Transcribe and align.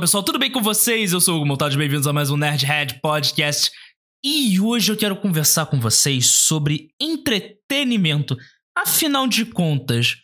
pessoal, 0.00 0.22
tudo 0.22 0.38
bem 0.38 0.50
com 0.50 0.62
vocês? 0.62 1.12
Eu 1.12 1.20
sou 1.20 1.34
o 1.34 1.36
Hugo 1.36 1.46
Montado, 1.46 1.76
bem-vindos 1.76 2.06
a 2.06 2.12
mais 2.12 2.30
um 2.30 2.36
Nerdhead 2.36 3.00
Podcast. 3.02 3.70
E 4.24 4.58
hoje 4.58 4.90
eu 4.90 4.96
quero 4.96 5.14
conversar 5.14 5.66
com 5.66 5.78
vocês 5.78 6.24
sobre 6.24 6.88
entretenimento. 6.98 8.34
Afinal 8.74 9.26
de 9.26 9.44
contas, 9.44 10.16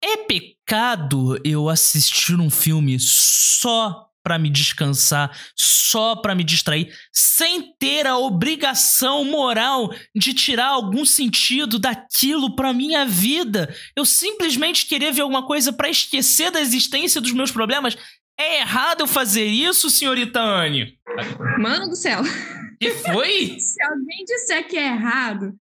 é 0.00 0.18
pecado 0.18 1.36
eu 1.44 1.68
assistir 1.68 2.38
um 2.38 2.48
filme 2.48 2.96
só 3.00 4.08
para 4.22 4.38
me 4.38 4.50
descansar, 4.50 5.36
só 5.56 6.14
para 6.14 6.34
me 6.34 6.44
distrair, 6.44 6.94
sem 7.12 7.74
ter 7.78 8.06
a 8.06 8.18
obrigação 8.18 9.24
moral 9.24 9.90
de 10.14 10.34
tirar 10.34 10.66
algum 10.66 11.04
sentido 11.04 11.78
daquilo 11.78 12.54
para 12.54 12.74
minha 12.74 13.06
vida. 13.06 13.74
Eu 13.96 14.04
simplesmente 14.04 14.86
querer 14.86 15.12
ver 15.12 15.22
alguma 15.22 15.46
coisa 15.46 15.72
para 15.72 15.88
esquecer 15.88 16.50
da 16.50 16.60
existência 16.60 17.20
dos 17.20 17.32
meus 17.32 17.50
problemas. 17.50 17.96
É 18.38 18.60
errado 18.60 19.06
fazer 19.06 19.44
isso, 19.44 19.90
senhorita 19.90 20.40
Anne? 20.40 20.96
Mano 21.58 21.88
do 21.88 21.96
céu. 21.96 22.22
Que 22.80 22.90
foi? 22.90 23.58
Se 23.60 23.82
alguém 23.82 24.24
disser 24.24 24.68
que 24.68 24.76
é 24.76 24.86
errado, 24.86 25.52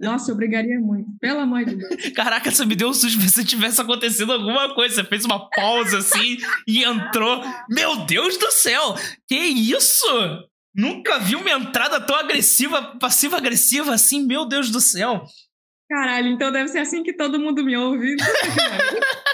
nossa, 0.00 0.30
eu 0.30 0.36
brigaria 0.36 0.78
muito. 0.78 1.08
Pelo 1.20 1.40
amor 1.40 1.64
de 1.64 1.76
Deus. 1.76 2.10
Caraca, 2.14 2.50
você 2.50 2.64
me 2.64 2.76
deu 2.76 2.88
um 2.88 2.94
susto 2.94 3.20
se 3.28 3.44
tivesse 3.44 3.80
acontecido 3.80 4.32
alguma 4.32 4.74
coisa. 4.74 4.96
Você 4.96 5.04
fez 5.04 5.24
uma 5.24 5.48
pausa 5.50 5.98
assim 5.98 6.38
e 6.66 6.84
entrou. 6.84 7.42
Meu 7.68 8.04
Deus 8.04 8.36
do 8.36 8.50
céu! 8.50 8.94
Que 9.26 9.36
isso? 9.36 10.06
Nunca 10.74 11.18
vi 11.18 11.34
uma 11.34 11.50
entrada 11.50 12.00
tão 12.00 12.14
agressiva, 12.14 12.96
passiva-agressiva 13.00 13.92
assim, 13.92 14.24
meu 14.24 14.44
Deus 14.44 14.70
do 14.70 14.80
céu. 14.80 15.24
Caralho, 15.88 16.28
então 16.28 16.52
deve 16.52 16.68
ser 16.68 16.80
assim 16.80 17.02
que 17.02 17.14
todo 17.14 17.40
mundo 17.40 17.64
me 17.64 17.76
ouve. 17.76 18.14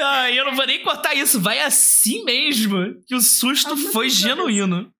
ah, 0.00 0.30
eu 0.30 0.44
não 0.44 0.54
vou 0.54 0.66
nem 0.66 0.82
cortar 0.82 1.14
isso, 1.14 1.40
vai 1.40 1.60
assim 1.60 2.24
mesmo. 2.24 3.00
Que 3.06 3.14
o 3.14 3.20
susto 3.20 3.76
foi 3.76 4.08
genuíno 4.10 4.92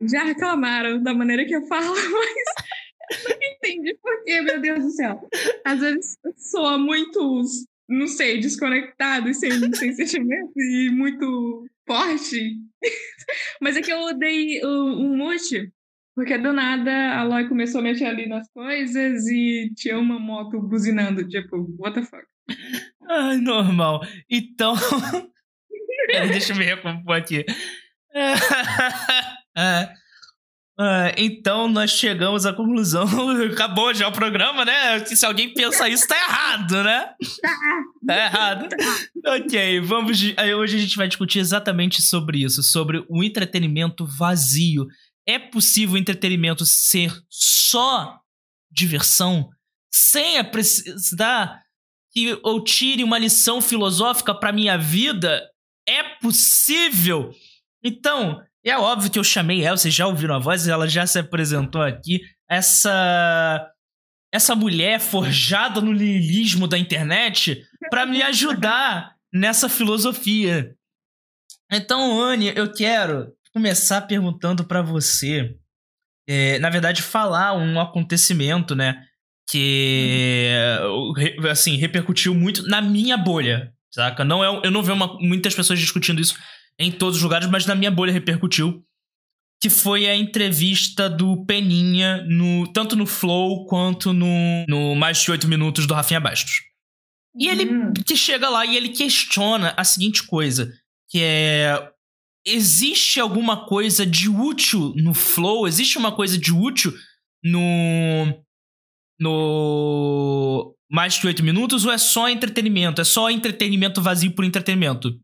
já 0.00 0.24
reclamaram 0.24 1.02
da 1.02 1.12
maneira 1.12 1.44
que 1.44 1.54
eu 1.54 1.66
falo, 1.66 1.94
mas 1.94 3.24
eu 3.24 3.30
não 3.30 3.38
entendi 3.56 3.94
por 4.00 4.24
quê, 4.24 4.40
meu 4.40 4.60
Deus 4.60 4.84
do 4.84 4.90
céu. 4.90 5.28
Às 5.64 5.80
vezes 5.80 6.18
soa 6.36 6.78
muito, 6.78 7.42
não 7.88 8.06
sei, 8.06 8.38
desconectado 8.38 9.28
e 9.28 9.34
sem, 9.34 9.50
sem 9.74 9.92
sentimento 9.92 10.52
e 10.56 10.90
muito 10.90 11.66
forte. 11.86 12.56
mas 13.60 13.76
é 13.76 13.82
que 13.82 13.92
eu 13.92 14.16
dei 14.16 14.64
um 14.64 15.16
mute, 15.16 15.72
porque 16.14 16.38
do 16.38 16.52
nada 16.52 17.16
a 17.16 17.24
Loi 17.24 17.48
começou 17.48 17.80
a 17.80 17.84
mexer 17.84 18.06
ali 18.06 18.28
nas 18.28 18.48
coisas 18.50 19.26
e 19.26 19.72
tinha 19.74 19.98
uma 19.98 20.18
moto 20.18 20.60
buzinando, 20.60 21.26
tipo, 21.28 21.56
what 21.78 21.98
the 21.98 22.04
fuck. 22.04 22.24
Ai, 23.08 23.36
normal. 23.38 24.00
Então. 24.30 24.74
deixa 26.30 26.52
eu 26.52 26.56
me 26.56 26.64
recompor 26.64 27.16
aqui. 27.16 27.44
É, 29.60 29.92
é, 30.80 31.14
então 31.18 31.66
nós 31.66 31.90
chegamos 31.90 32.46
à 32.46 32.52
conclusão. 32.52 33.04
Acabou 33.52 33.92
já 33.92 34.06
o 34.06 34.12
programa, 34.12 34.64
né? 34.64 35.04
Se 35.04 35.26
alguém 35.26 35.52
pensa 35.52 35.88
isso, 35.88 36.06
tá 36.06 36.16
errado, 36.16 36.84
né? 36.84 37.10
Tá 38.06 38.16
errado. 38.16 38.68
Ok, 39.26 39.80
vamos. 39.80 40.22
Hoje 40.56 40.76
a 40.76 40.80
gente 40.80 40.96
vai 40.96 41.08
discutir 41.08 41.40
exatamente 41.40 42.00
sobre 42.00 42.44
isso, 42.44 42.62
sobre 42.62 43.04
o 43.08 43.24
entretenimento 43.24 44.06
vazio. 44.06 44.86
É 45.26 45.36
possível 45.36 45.96
o 45.96 45.98
entretenimento 45.98 46.64
ser 46.64 47.12
só 47.28 48.20
diversão, 48.70 49.48
sem 49.92 50.38
a 50.38 50.44
precisar 50.44 51.60
que 52.18 52.40
eu 52.44 52.64
tire 52.64 53.04
uma 53.04 53.18
lição 53.18 53.60
filosófica 53.60 54.34
para 54.34 54.52
minha 54.52 54.76
vida? 54.76 55.48
É 55.86 56.02
possível? 56.20 57.30
Então, 57.82 58.42
é 58.64 58.76
óbvio 58.76 59.10
que 59.10 59.18
eu 59.18 59.24
chamei 59.24 59.64
ela, 59.64 59.76
vocês 59.76 59.94
já 59.94 60.06
ouviram 60.06 60.34
a 60.34 60.38
voz, 60.38 60.66
ela 60.66 60.88
já 60.88 61.06
se 61.06 61.18
apresentou 61.18 61.80
aqui. 61.80 62.20
Essa 62.48 63.70
essa 64.30 64.54
mulher 64.54 65.00
forjada 65.00 65.80
no 65.80 65.92
niilismo 65.94 66.68
da 66.68 66.76
internet 66.76 67.64
para 67.88 68.04
me 68.04 68.22
ajudar 68.22 69.14
nessa 69.32 69.70
filosofia. 69.70 70.76
Então, 71.72 72.20
Anne, 72.20 72.52
eu 72.54 72.70
quero 72.70 73.32
começar 73.54 74.02
perguntando 74.02 74.64
para 74.66 74.82
você, 74.82 75.56
é, 76.28 76.58
na 76.58 76.68
verdade, 76.68 77.00
falar 77.00 77.54
um 77.54 77.80
acontecimento, 77.80 78.74
né, 78.74 79.07
que 79.48 80.50
assim 81.50 81.76
repercutiu 81.76 82.34
muito 82.34 82.62
na 82.68 82.82
minha 82.82 83.16
bolha, 83.16 83.72
saca? 83.90 84.24
Não 84.24 84.44
é, 84.44 84.66
eu 84.66 84.70
não 84.70 84.82
vejo 84.82 84.94
uma, 84.94 85.18
muitas 85.20 85.54
pessoas 85.54 85.78
discutindo 85.78 86.20
isso 86.20 86.36
em 86.78 86.92
todos 86.92 87.16
os 87.16 87.22
lugares, 87.22 87.48
mas 87.48 87.66
na 87.66 87.74
minha 87.74 87.90
bolha 87.90 88.12
repercutiu. 88.12 88.84
Que 89.60 89.68
foi 89.68 90.06
a 90.06 90.14
entrevista 90.14 91.10
do 91.10 91.44
Peninha, 91.44 92.24
no, 92.28 92.72
tanto 92.72 92.94
no 92.94 93.04
Flow 93.04 93.66
quanto 93.66 94.12
no, 94.12 94.64
no 94.68 94.94
Mais 94.94 95.20
de 95.20 95.32
8 95.32 95.48
Minutos 95.48 95.84
do 95.84 95.94
Rafinha 95.94 96.20
Bastos. 96.20 96.60
E 97.36 97.48
ele 97.48 97.64
hum. 97.64 97.92
que 98.06 98.16
chega 98.16 98.48
lá 98.48 98.64
e 98.64 98.76
ele 98.76 98.90
questiona 98.90 99.74
a 99.76 99.82
seguinte 99.82 100.22
coisa: 100.24 100.72
que 101.08 101.20
é. 101.22 101.90
Existe 102.46 103.18
alguma 103.18 103.66
coisa 103.66 104.06
de 104.06 104.28
útil 104.28 104.94
no 104.96 105.12
Flow? 105.12 105.66
Existe 105.66 105.98
uma 105.98 106.12
coisa 106.12 106.38
de 106.38 106.52
útil 106.52 106.94
no. 107.42 108.44
No. 109.20 110.74
Mais 110.90 111.14
de 111.14 111.26
8 111.26 111.42
minutos? 111.42 111.84
Ou 111.84 111.92
é 111.92 111.98
só 111.98 112.28
entretenimento? 112.28 113.00
É 113.00 113.04
só 113.04 113.30
entretenimento 113.30 114.00
vazio 114.00 114.32
por 114.32 114.44
entretenimento? 114.44 115.18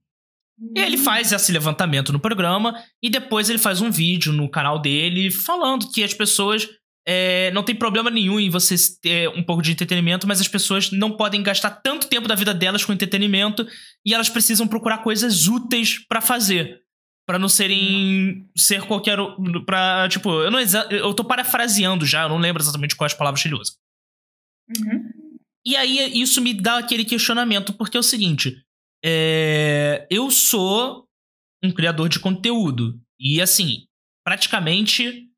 E 0.76 0.80
ele 0.80 0.96
faz 0.96 1.32
esse 1.32 1.50
levantamento 1.50 2.12
no 2.12 2.20
programa 2.20 2.74
e 3.02 3.10
depois 3.10 3.50
ele 3.50 3.58
faz 3.58 3.80
um 3.80 3.90
vídeo 3.90 4.32
no 4.32 4.48
canal 4.48 4.78
dele 4.80 5.30
falando 5.30 5.90
que 5.90 6.04
as 6.04 6.14
pessoas 6.14 6.68
é, 7.06 7.50
não 7.50 7.62
tem 7.62 7.74
problema 7.74 8.08
nenhum 8.08 8.40
em 8.40 8.48
você 8.48 8.76
ter 9.02 9.28
um 9.30 9.42
pouco 9.42 9.62
de 9.62 9.72
entretenimento, 9.72 10.26
mas 10.26 10.40
as 10.40 10.48
pessoas 10.48 10.90
não 10.90 11.10
podem 11.10 11.42
gastar 11.42 11.70
tanto 11.70 12.08
tempo 12.08 12.26
da 12.26 12.34
vida 12.34 12.54
delas 12.54 12.84
com 12.84 12.92
entretenimento 12.92 13.66
e 14.06 14.14
elas 14.14 14.28
precisam 14.30 14.66
procurar 14.66 14.98
coisas 14.98 15.46
úteis 15.46 15.98
para 16.08 16.20
fazer. 16.20 16.80
para 17.26 17.38
não 17.38 17.48
serem. 17.48 18.46
ser 18.56 18.82
qualquer. 18.82 19.18
para 19.66 20.08
Tipo, 20.08 20.30
eu 20.42 20.50
não 20.50 20.60
eu 20.90 21.12
tô 21.14 21.24
parafraseando 21.24 22.06
já, 22.06 22.22
eu 22.22 22.28
não 22.28 22.38
lembro 22.38 22.62
exatamente 22.62 22.96
quais 22.96 23.12
palavras 23.12 23.44
ele 23.44 23.54
usa. 23.54 23.72
Uhum. 24.68 25.10
E 25.66 25.76
aí 25.76 26.20
isso 26.20 26.40
me 26.40 26.52
dá 26.52 26.78
aquele 26.78 27.04
questionamento, 27.04 27.72
porque 27.72 27.96
é 27.96 28.00
o 28.00 28.02
seguinte: 28.02 28.56
é, 29.04 30.06
eu 30.10 30.30
sou 30.30 31.06
um 31.62 31.70
criador 31.70 32.08
de 32.08 32.20
conteúdo. 32.20 32.98
E 33.18 33.40
assim, 33.40 33.86
praticamente 34.24 35.28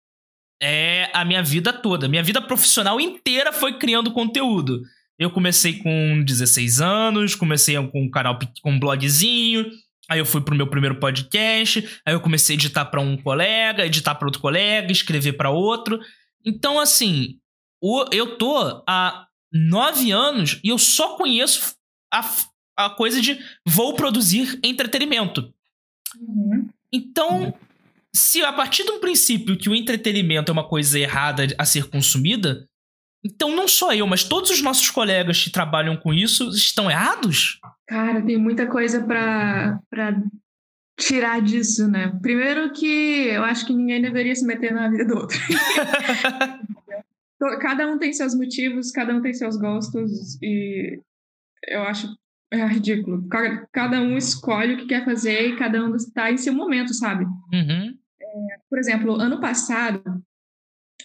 é 0.61 1.11
a 1.13 1.25
minha 1.25 1.43
vida 1.43 1.73
toda. 1.73 2.09
Minha 2.09 2.23
vida 2.23 2.41
profissional 2.41 3.01
inteira 3.01 3.53
foi 3.53 3.79
criando 3.79 4.13
conteúdo. 4.13 4.83
Eu 5.19 5.31
comecei 5.31 5.79
com 5.79 6.23
16 6.25 6.81
anos, 6.81 7.35
comecei 7.35 7.75
com 7.89 8.03
um 8.03 8.11
canal 8.11 8.39
com 8.63 8.73
um 8.73 8.79
blogzinho, 8.79 9.67
aí 10.11 10.19
eu 10.19 10.27
fui 10.27 10.43
pro 10.43 10.55
meu 10.55 10.67
primeiro 10.67 11.01
podcast, 11.01 12.01
aí 12.05 12.13
eu 12.13 12.21
comecei 12.21 12.55
a 12.55 12.59
editar 12.59 12.85
para 12.85 13.01
um 13.01 13.17
colega, 13.17 13.87
editar 13.87 14.15
para 14.15 14.27
outro 14.27 14.43
colega, 14.43 14.93
escrever 14.93 15.33
para 15.33 15.51
outro. 15.51 15.99
Então 16.45 16.79
assim, 16.79 17.39
eu 18.13 18.37
tô 18.37 18.83
há 18.87 19.27
nove 19.53 20.11
anos 20.11 20.61
e 20.63 20.69
eu 20.69 20.79
só 20.79 21.17
conheço 21.17 21.77
a, 22.13 22.29
a 22.77 22.91
coisa 22.91 23.21
de 23.21 23.39
vou 23.67 23.95
produzir 23.95 24.59
entretenimento. 24.63 25.53
Uhum. 26.19 26.69
Então, 26.93 27.55
se 28.15 28.43
a 28.43 28.53
partir 28.53 28.85
de 28.85 28.91
um 28.91 29.01
princípio 29.01 29.57
que 29.57 29.69
o 29.69 29.75
entretenimento 29.75 30.51
é 30.51 30.53
uma 30.53 30.69
coisa 30.69 30.99
errada 30.99 31.47
a 31.59 31.65
ser 31.65 31.89
consumida, 31.91 32.67
então 33.25 33.55
não 33.55 33.67
só 33.67 33.93
eu, 33.93 34.07
mas 34.07 34.25
todos 34.25 34.51
os 34.51 34.63
nossos 34.63 34.91
colegas 34.91 35.43
que 35.43 35.51
trabalham 35.51 35.97
com 35.97 36.15
isso 36.15 36.49
estão 36.51 36.91
errados? 36.91 37.61
Cara, 37.87 38.23
tem 38.23 38.37
muita 38.37 38.67
coisa 38.67 39.03
para 39.03 39.81
tirar 40.99 41.43
disso, 41.43 41.89
né? 41.89 42.13
Primeiro 42.23 42.73
que 42.73 43.27
eu 43.29 43.45
acho 43.45 43.67
que 43.67 43.75
ninguém 43.75 44.01
deveria 44.01 44.35
se 44.35 44.47
meter 44.47 44.73
na 44.73 44.89
vida 44.89 45.05
do 45.05 45.17
outro. 45.17 45.39
cada 47.61 47.87
um 47.87 47.99
tem 47.99 48.13
seus 48.13 48.35
motivos, 48.35 48.91
cada 48.91 49.15
um 49.15 49.21
tem 49.21 49.33
seus 49.33 49.57
gostos 49.57 50.41
e 50.43 51.01
eu 51.69 51.83
acho 51.83 52.09
é 52.51 52.65
ridículo. 52.67 53.27
Cada 53.73 54.01
um 54.01 54.17
escolhe 54.17 54.75
o 54.75 54.77
que 54.79 54.87
quer 54.87 55.05
fazer 55.05 55.49
e 55.49 55.57
cada 55.57 55.85
um 55.85 55.95
está 55.97 56.31
em 56.31 56.37
seu 56.37 56.55
momento, 56.55 56.95
sabe? 56.95 57.25
Uhum. 57.25 57.99
É, 58.21 58.59
por 58.69 58.79
exemplo, 58.79 59.17
ano 59.17 59.41
passado, 59.41 60.03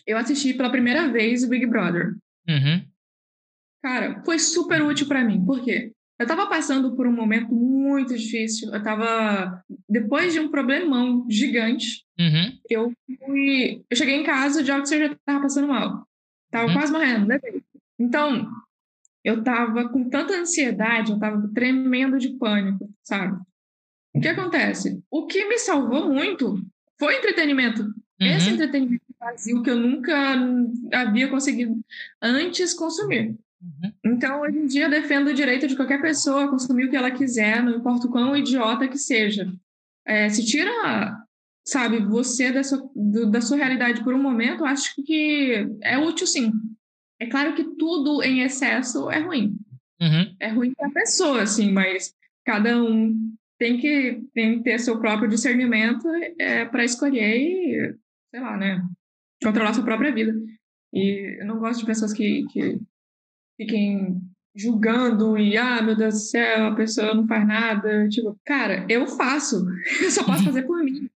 eu 0.05 0.17
assisti 0.17 0.53
pela 0.53 0.71
primeira 0.71 1.11
vez 1.11 1.43
o 1.43 1.49
Big 1.49 1.65
Brother. 1.65 2.13
Uhum. 2.47 2.85
Cara, 3.83 4.21
foi 4.23 4.37
super 4.37 4.81
útil 4.83 5.07
para 5.07 5.23
mim. 5.23 5.43
Por 5.43 5.63
quê? 5.63 5.91
Eu 6.19 6.27
tava 6.27 6.47
passando 6.47 6.95
por 6.95 7.07
um 7.07 7.11
momento 7.11 7.51
muito 7.51 8.15
difícil. 8.15 8.71
Eu 8.71 8.83
tava. 8.83 9.63
Depois 9.89 10.33
de 10.33 10.39
um 10.39 10.51
problemão 10.51 11.25
gigante, 11.27 12.03
uhum. 12.19 12.59
eu 12.69 12.93
fui. 13.25 13.83
Eu 13.89 13.97
cheguei 13.97 14.15
em 14.15 14.23
casa, 14.23 14.61
o 14.61 14.63
Joxer 14.65 15.09
já 15.09 15.15
tava 15.25 15.41
passando 15.41 15.67
mal. 15.67 16.05
Tava 16.51 16.67
uhum. 16.67 16.73
quase 16.73 16.91
morrendo, 16.91 17.27
né? 17.27 17.39
Então, 17.97 18.51
eu 19.23 19.43
tava 19.43 19.89
com 19.89 20.09
tanta 20.09 20.33
ansiedade, 20.33 21.11
eu 21.11 21.19
tava 21.19 21.49
tremendo 21.53 22.19
de 22.19 22.29
pânico, 22.37 22.89
sabe? 23.03 23.39
O 24.13 24.19
que 24.19 24.27
acontece? 24.27 25.01
O 25.09 25.25
que 25.25 25.47
me 25.47 25.57
salvou 25.57 26.11
muito 26.13 26.61
foi 26.99 27.17
entretenimento. 27.17 27.83
Uhum. 27.83 28.27
Esse 28.27 28.49
entretenimento 28.49 29.03
vazio 29.19 29.63
que 29.63 29.69
eu 29.69 29.77
nunca 29.77 30.13
havia 30.93 31.29
conseguido 31.29 31.79
antes 32.21 32.73
consumir. 32.73 33.35
Uhum. 33.61 33.93
Então, 34.03 34.41
hoje 34.41 34.57
em 34.57 34.65
dia, 34.65 34.85
eu 34.85 34.89
defendo 34.89 35.27
o 35.27 35.33
direito 35.33 35.67
de 35.67 35.75
qualquer 35.75 36.01
pessoa 36.01 36.49
consumir 36.49 36.85
o 36.85 36.89
que 36.89 36.95
ela 36.95 37.11
quiser, 37.11 37.63
não 37.63 37.77
importa 37.77 38.07
o 38.07 38.11
quão 38.11 38.35
idiota 38.35 38.87
que 38.87 38.97
seja. 38.97 39.51
É, 40.05 40.27
se 40.29 40.43
tira, 40.45 40.71
sabe, 41.65 41.99
você 41.99 42.51
da 42.51 42.63
sua, 42.63 42.89
do, 42.95 43.29
da 43.29 43.41
sua 43.41 43.57
realidade 43.57 44.03
por 44.03 44.13
um 44.13 44.21
momento, 44.21 44.65
acho 44.65 44.93
que 45.05 45.67
é 45.81 45.97
útil 45.97 46.27
sim. 46.27 46.51
É 47.19 47.27
claro 47.27 47.53
que 47.53 47.63
tudo 47.77 48.23
em 48.23 48.41
excesso 48.41 49.09
é 49.11 49.19
ruim. 49.19 49.55
Uhum. 50.01 50.35
É 50.39 50.49
ruim 50.49 50.73
para 50.73 50.87
a 50.87 50.91
pessoa, 50.91 51.43
assim, 51.43 51.71
mas 51.71 52.15
cada 52.43 52.81
um 52.81 53.35
tem 53.59 53.77
que, 53.77 54.23
tem 54.33 54.57
que 54.57 54.63
ter 54.63 54.79
seu 54.79 54.99
próprio 54.99 55.29
discernimento 55.29 56.07
é, 56.39 56.65
para 56.65 56.83
escolher 56.83 57.37
e, 57.37 57.95
sei 58.31 58.39
lá, 58.41 58.57
né, 58.57 58.83
controlar 59.43 59.73
sua 59.73 59.85
própria 59.85 60.11
vida. 60.11 60.33
E 60.91 61.39
eu 61.39 61.45
não 61.45 61.59
gosto 61.59 61.81
de 61.81 61.85
pessoas 61.85 62.11
que, 62.11 62.43
que 62.51 62.79
fiquem 63.55 64.19
julgando 64.55 65.37
e, 65.37 65.57
ah, 65.57 65.81
meu 65.81 65.95
Deus 65.95 66.15
do 66.15 66.19
céu, 66.19 66.67
a 66.67 66.75
pessoa 66.75 67.13
não 67.13 67.27
faz 67.27 67.47
nada. 67.47 68.07
Tipo, 68.09 68.37
cara, 68.45 68.85
eu 68.89 69.07
faço. 69.07 69.65
Eu 70.01 70.11
só 70.11 70.23
posso 70.23 70.43
fazer 70.43 70.63
por 70.63 70.83
mim. 70.83 71.09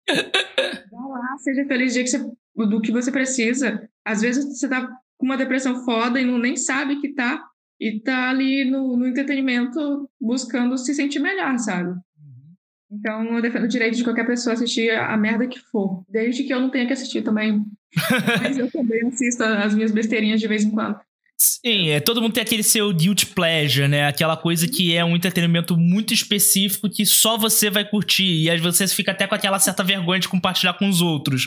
Vá 0.91 1.07
lá, 1.07 1.37
seja 1.39 1.65
feliz 1.67 1.95
dia 1.95 2.05
que 2.05 2.11
você, 2.11 2.31
do 2.57 2.81
que 2.81 2.93
você 2.93 3.11
precisa. 3.11 3.89
Às 4.05 4.21
vezes 4.21 4.45
você 4.45 4.69
tá 4.69 4.87
com 5.17 5.27
uma 5.27 5.37
depressão 5.37 5.85
foda 5.85 6.21
e 6.21 6.25
não 6.25 6.39
nem 6.39 6.57
sabe 6.57 7.01
que 7.01 7.15
tá. 7.15 7.43
E 7.81 8.01
tá 8.01 8.31
ali 8.31 8.65
no, 8.65 8.97
no 8.97 9.07
entretenimento 9.07 10.09
buscando 10.21 10.79
se 10.79 10.95
sentir 10.95 11.19
melhor, 11.19 11.59
sabe? 11.59 11.91
Uhum. 11.91 12.55
Então, 12.93 13.25
eu 13.35 13.43
defendo 13.43 13.65
o 13.65 13.69
direito 13.69 13.97
de 13.97 14.05
qualquer 14.05 14.27
pessoa 14.27 14.55
assistir 14.55 14.91
a 14.91 15.17
merda 15.17 15.49
que 15.49 15.59
for. 15.59 16.05
Desde 16.09 16.45
que 16.45 16.53
eu 16.53 16.61
não 16.61 16.71
tenha 16.71 16.87
que 16.87 16.93
assistir 16.93 17.23
também. 17.23 17.65
Mas 18.41 18.57
eu 18.57 18.71
também 18.71 19.05
assisto 19.09 19.43
as 19.43 19.75
minhas 19.75 19.91
besteirinhas 19.91 20.41
de 20.41 20.47
vez 20.47 20.63
em 20.63 20.71
quando. 20.71 21.01
Sim, 21.39 21.89
é, 21.89 22.01
todo 22.01 22.23
mundo 22.23 22.33
tem 22.33 22.43
aquele 22.43 22.63
seu 22.63 22.93
guilty 22.93 23.27
pleasure, 23.27 23.89
né? 23.89 24.07
Aquela 24.07 24.37
coisa 24.37 24.69
que 24.69 24.95
é 24.95 25.05
um 25.05 25.17
entretenimento 25.17 25.77
muito 25.77 26.15
específico 26.15 26.89
que 26.89 27.05
só 27.05 27.37
você 27.37 27.69
vai 27.69 27.89
curtir. 27.89 28.45
E 28.45 28.51
às 28.51 28.61
vezes 28.61 28.79
você 28.79 28.95
fica 28.95 29.11
até 29.11 29.27
com 29.27 29.35
aquela 29.35 29.59
certa 29.59 29.83
vergonha 29.83 30.21
de 30.21 30.29
compartilhar 30.29 30.75
com 30.75 30.89
os 30.89 31.01
outros. 31.01 31.47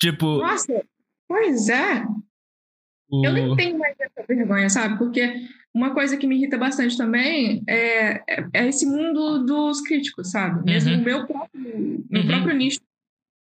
Tipo. 0.00 0.38
Nossa, 0.38 0.84
pois 1.26 1.68
é. 1.68 2.04
O... 3.10 3.26
Eu 3.26 3.32
nem 3.32 3.56
tenho 3.56 3.78
mais 3.78 3.96
essa 3.98 4.24
vergonha, 4.26 4.68
sabe? 4.68 4.96
Porque 4.96 5.48
uma 5.74 5.92
coisa 5.92 6.16
que 6.16 6.26
me 6.26 6.36
irrita 6.36 6.56
bastante 6.56 6.96
também 6.96 7.62
é, 7.66 8.22
é, 8.28 8.46
é 8.52 8.68
esse 8.68 8.86
mundo 8.86 9.44
dos 9.44 9.80
críticos, 9.80 10.30
sabe? 10.30 10.64
Mesmo 10.64 10.92
uhum. 10.92 11.00
o 11.00 11.04
meu 11.04 11.26
próprio, 11.26 12.04
meu 12.08 12.22
uhum. 12.22 12.28
próprio 12.28 12.56
nicho 12.56 12.80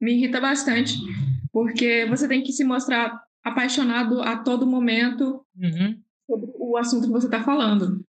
me 0.01 0.13
irrita 0.13 0.41
bastante. 0.41 0.95
Porque 1.51 2.05
você 2.05 2.27
tem 2.27 2.43
que 2.43 2.51
se 2.51 2.63
mostrar 2.63 3.21
apaixonado 3.43 4.21
a 4.21 4.37
todo 4.37 4.67
momento 4.67 5.45
uhum. 5.55 6.01
sobre 6.29 6.51
o 6.55 6.77
assunto 6.77 7.07
que 7.07 7.13
você 7.13 7.27
está 7.27 7.43
falando. 7.43 8.03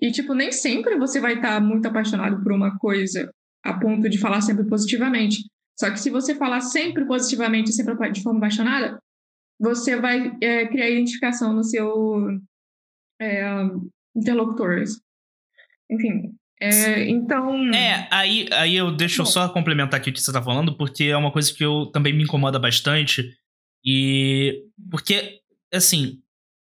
E, 0.00 0.10
tipo, 0.10 0.34
nem 0.34 0.52
sempre 0.52 0.96
você 0.98 1.20
vai 1.20 1.34
estar 1.34 1.54
tá 1.54 1.60
muito 1.60 1.86
apaixonado 1.86 2.42
por 2.42 2.52
uma 2.52 2.78
coisa 2.78 3.32
a 3.64 3.74
ponto 3.78 4.08
de 4.08 4.18
falar 4.18 4.40
sempre 4.40 4.64
positivamente. 4.66 5.38
Só 5.78 5.90
que 5.90 5.98
se 5.98 6.10
você 6.10 6.34
falar 6.34 6.60
sempre 6.60 7.04
positivamente, 7.06 7.72
sempre 7.72 8.10
de 8.12 8.22
forma 8.22 8.38
apaixonada, 8.38 8.98
você 9.58 9.96
vai 9.96 10.36
é, 10.40 10.66
criar 10.66 10.90
identificação 10.90 11.52
no 11.52 11.64
seu 11.64 12.28
é, 13.20 13.44
interlocutor. 14.14 14.82
Enfim, 15.90 16.36
é, 16.60 17.08
então. 17.08 17.74
É, 17.74 18.08
aí, 18.10 18.46
aí 18.52 18.76
eu 18.76 18.94
deixo 18.94 19.22
eu 19.22 19.26
só 19.26 19.48
complementar 19.48 19.98
aqui 20.00 20.10
o 20.10 20.12
que 20.12 20.20
você 20.20 20.30
está 20.30 20.42
falando, 20.42 20.76
porque 20.76 21.04
é 21.04 21.16
uma 21.16 21.32
coisa 21.32 21.52
que 21.52 21.64
eu 21.64 21.86
também 21.86 22.12
me 22.12 22.24
incomoda 22.24 22.58
bastante. 22.58 23.34
E. 23.84 24.62
Porque, 24.90 25.40
assim, 25.72 26.20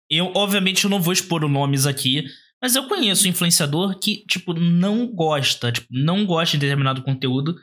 eu 0.10 0.32
obviamente 0.36 0.84
eu 0.84 0.90
não 0.90 1.02
vou 1.02 1.14
expor 1.14 1.48
nomes 1.48 1.86
aqui, 1.86 2.26
mas 2.62 2.76
eu 2.76 2.88
conheço 2.88 3.26
um 3.26 3.30
influenciador 3.30 4.00
que, 4.00 4.26
tipo, 4.26 4.54
não 4.54 5.08
gosta, 5.08 5.72
tipo, 5.72 5.88
não 5.90 6.26
gosta 6.26 6.58
de 6.58 6.62
determinado 6.62 7.04
conteúdo. 7.04 7.56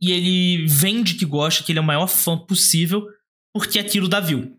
E 0.00 0.12
ele 0.12 0.66
vende 0.66 1.14
que 1.14 1.24
gosta, 1.24 1.64
que 1.64 1.72
ele 1.72 1.78
é 1.78 1.82
o 1.82 1.84
maior 1.84 2.06
fã 2.06 2.38
possível, 2.38 3.06
porque 3.52 3.78
aquilo 3.78 4.08
dá 4.08 4.20
view. 4.20 4.58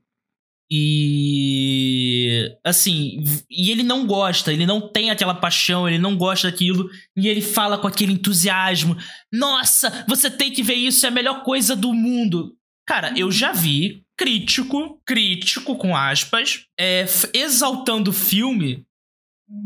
E 0.72 2.56
assim, 2.64 3.24
e 3.50 3.72
ele 3.72 3.82
não 3.82 4.06
gosta, 4.06 4.54
ele 4.54 4.68
não 4.68 4.80
tem 4.80 5.10
aquela 5.10 5.34
paixão, 5.34 5.88
ele 5.88 5.98
não 5.98 6.16
gosta 6.16 6.52
daquilo, 6.52 6.88
e 7.18 7.28
ele 7.28 7.42
fala 7.42 7.78
com 7.78 7.88
aquele 7.88 8.14
entusiasmo: 8.14 8.96
"Nossa, 9.34 10.06
você 10.08 10.30
tem 10.30 10.52
que 10.52 10.62
ver 10.62 10.76
isso, 10.76 11.06
é 11.06 11.10
a 11.10 11.12
melhor 11.12 11.44
coisa 11.44 11.76
do 11.76 11.92
mundo". 11.92 12.56
Cara, 12.86 13.18
eu 13.18 13.32
já 13.32 13.52
vi 13.52 14.06
crítico, 14.20 15.02
crítico 15.06 15.78
com 15.78 15.96
aspas, 15.96 16.66
é, 16.78 17.06
exaltando 17.34 18.10
o 18.10 18.14
filme 18.14 18.86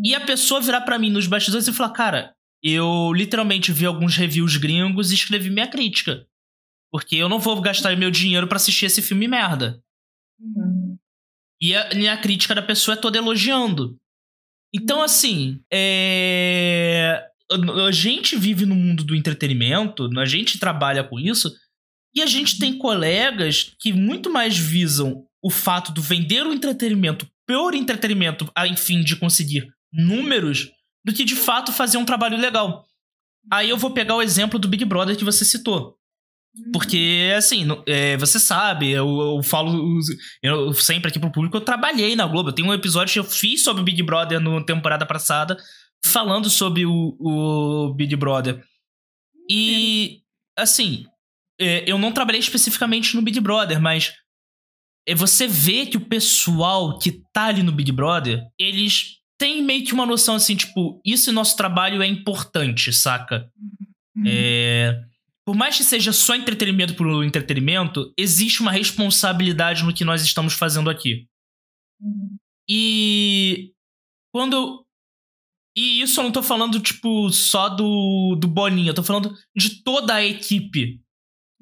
e 0.05 0.13
a 0.13 0.21
pessoa 0.21 0.61
virar 0.61 0.81
para 0.81 0.99
mim 0.99 1.09
nos 1.09 1.25
bastidores 1.25 1.67
e 1.67 1.73
falar: 1.73 1.89
"Cara, 1.89 2.35
eu 2.61 3.11
literalmente 3.11 3.71
vi 3.71 3.87
alguns 3.87 4.15
reviews 4.15 4.55
gringos 4.57 5.11
e 5.11 5.15
escrevi 5.15 5.49
minha 5.49 5.67
crítica. 5.67 6.27
Porque 6.91 7.15
eu 7.15 7.27
não 7.27 7.39
vou 7.39 7.59
gastar 7.59 7.97
meu 7.97 8.11
dinheiro 8.11 8.47
para 8.47 8.57
assistir 8.57 8.85
esse 8.85 9.01
filme 9.01 9.27
merda. 9.27 9.81
Uhum. 10.39 10.97
E, 11.59 11.75
a, 11.75 11.91
e 11.93 12.07
a 12.07 12.15
crítica 12.15 12.53
da 12.53 12.61
pessoa 12.61 12.93
é 12.93 13.01
toda 13.01 13.17
elogiando. 13.17 13.97
Então, 14.71 15.01
assim, 15.01 15.59
é... 15.71 17.25
a 17.51 17.91
gente 17.91 18.35
vive 18.37 18.65
no 18.65 18.75
mundo 18.75 19.03
do 19.03 19.15
entretenimento, 19.15 20.07
a 20.19 20.25
gente 20.25 20.59
trabalha 20.59 21.03
com 21.03 21.19
isso, 21.19 21.51
e 22.15 22.21
a 22.21 22.25
gente 22.25 22.59
tem 22.59 22.77
colegas 22.77 23.75
que 23.79 23.91
muito 23.91 24.31
mais 24.31 24.57
visam 24.57 25.25
o 25.41 25.49
fato 25.49 25.91
do 25.91 26.01
vender 26.01 26.45
o 26.45 26.53
entretenimento 26.53 27.27
por 27.45 27.73
entretenimento, 27.73 28.49
a 28.55 28.73
fim 28.75 29.01
de 29.01 29.15
conseguir 29.15 29.67
números, 29.91 30.71
do 31.03 31.13
que 31.13 31.25
de 31.25 31.35
fato 31.35 31.71
fazer 31.71 31.97
um 31.97 32.05
trabalho 32.05 32.37
legal. 32.37 32.85
Aí 33.51 33.69
eu 33.69 33.77
vou 33.77 33.91
pegar 33.91 34.15
o 34.15 34.21
exemplo 34.21 34.57
do 34.57 34.67
Big 34.67 34.85
Brother 34.85 35.17
que 35.17 35.25
você 35.25 35.43
citou. 35.43 35.97
Porque, 36.71 37.33
assim, 37.35 37.65
é, 37.87 38.15
você 38.15 38.39
sabe, 38.39 38.91
eu, 38.91 39.07
eu, 39.07 39.43
falo 39.43 39.99
eu 40.41 40.71
sempre 40.73 41.09
aqui 41.09 41.19
pro 41.19 41.31
público, 41.31 41.57
eu 41.57 41.61
trabalhei 41.61 42.15
na 42.15 42.27
Globo. 42.27 42.53
Tem 42.53 42.63
um 42.63 42.73
episódio 42.73 43.11
que 43.11 43.19
eu 43.19 43.23
fiz 43.23 43.63
sobre 43.63 43.81
o 43.81 43.85
Big 43.85 44.01
Brother 44.03 44.39
na 44.39 44.63
temporada 44.63 45.05
passada, 45.05 45.57
falando 46.05 46.49
sobre 46.49 46.85
o, 46.85 47.17
o 47.19 47.93
Big 47.95 48.15
Brother. 48.15 48.63
E, 49.49 50.21
assim, 50.55 51.05
eu 51.59 51.97
não 51.97 52.11
trabalhei 52.11 52.39
especificamente 52.39 53.15
no 53.15 53.21
Big 53.21 53.39
Brother, 53.39 53.81
mas 53.81 54.13
é, 55.07 55.13
você 55.13 55.47
vê 55.47 55.85
que 55.85 55.97
o 55.97 56.05
pessoal 56.05 56.97
que 56.97 57.21
tá 57.31 57.45
ali 57.45 57.63
no 57.63 57.71
Big 57.71 57.91
Brother, 57.91 58.43
eles 58.57 59.17
têm 59.37 59.61
meio 59.61 59.85
que 59.85 59.93
uma 59.93 60.05
noção 60.05 60.35
assim, 60.35 60.55
tipo, 60.55 61.01
isso 61.05 61.31
nosso 61.31 61.55
trabalho 61.55 62.01
é 62.01 62.07
importante, 62.07 62.91
saca? 62.93 63.49
Uhum. 64.15 64.23
É 64.27 65.03
por 65.45 65.55
mais 65.55 65.77
que 65.77 65.83
seja 65.83 66.13
só 66.13 66.35
entretenimento 66.35 66.95
por 66.95 67.23
entretenimento, 67.23 68.13
existe 68.17 68.61
uma 68.61 68.71
responsabilidade 68.71 69.83
no 69.83 69.93
que 69.93 70.05
nós 70.05 70.23
estamos 70.23 70.53
fazendo 70.53 70.89
aqui. 70.89 71.27
Uhum. 72.01 72.37
E 72.69 73.73
quando. 74.33 74.85
E 75.75 76.01
isso 76.01 76.19
eu 76.19 76.23
não 76.23 76.31
tô 76.31 76.43
falando, 76.43 76.79
tipo, 76.79 77.29
só 77.31 77.67
do, 77.67 78.37
do 78.39 78.47
Boninho, 78.47 78.89
eu 78.89 78.93
tô 78.93 79.03
falando 79.03 79.35
de 79.55 79.81
toda 79.83 80.13
a 80.13 80.23
equipe 80.23 81.01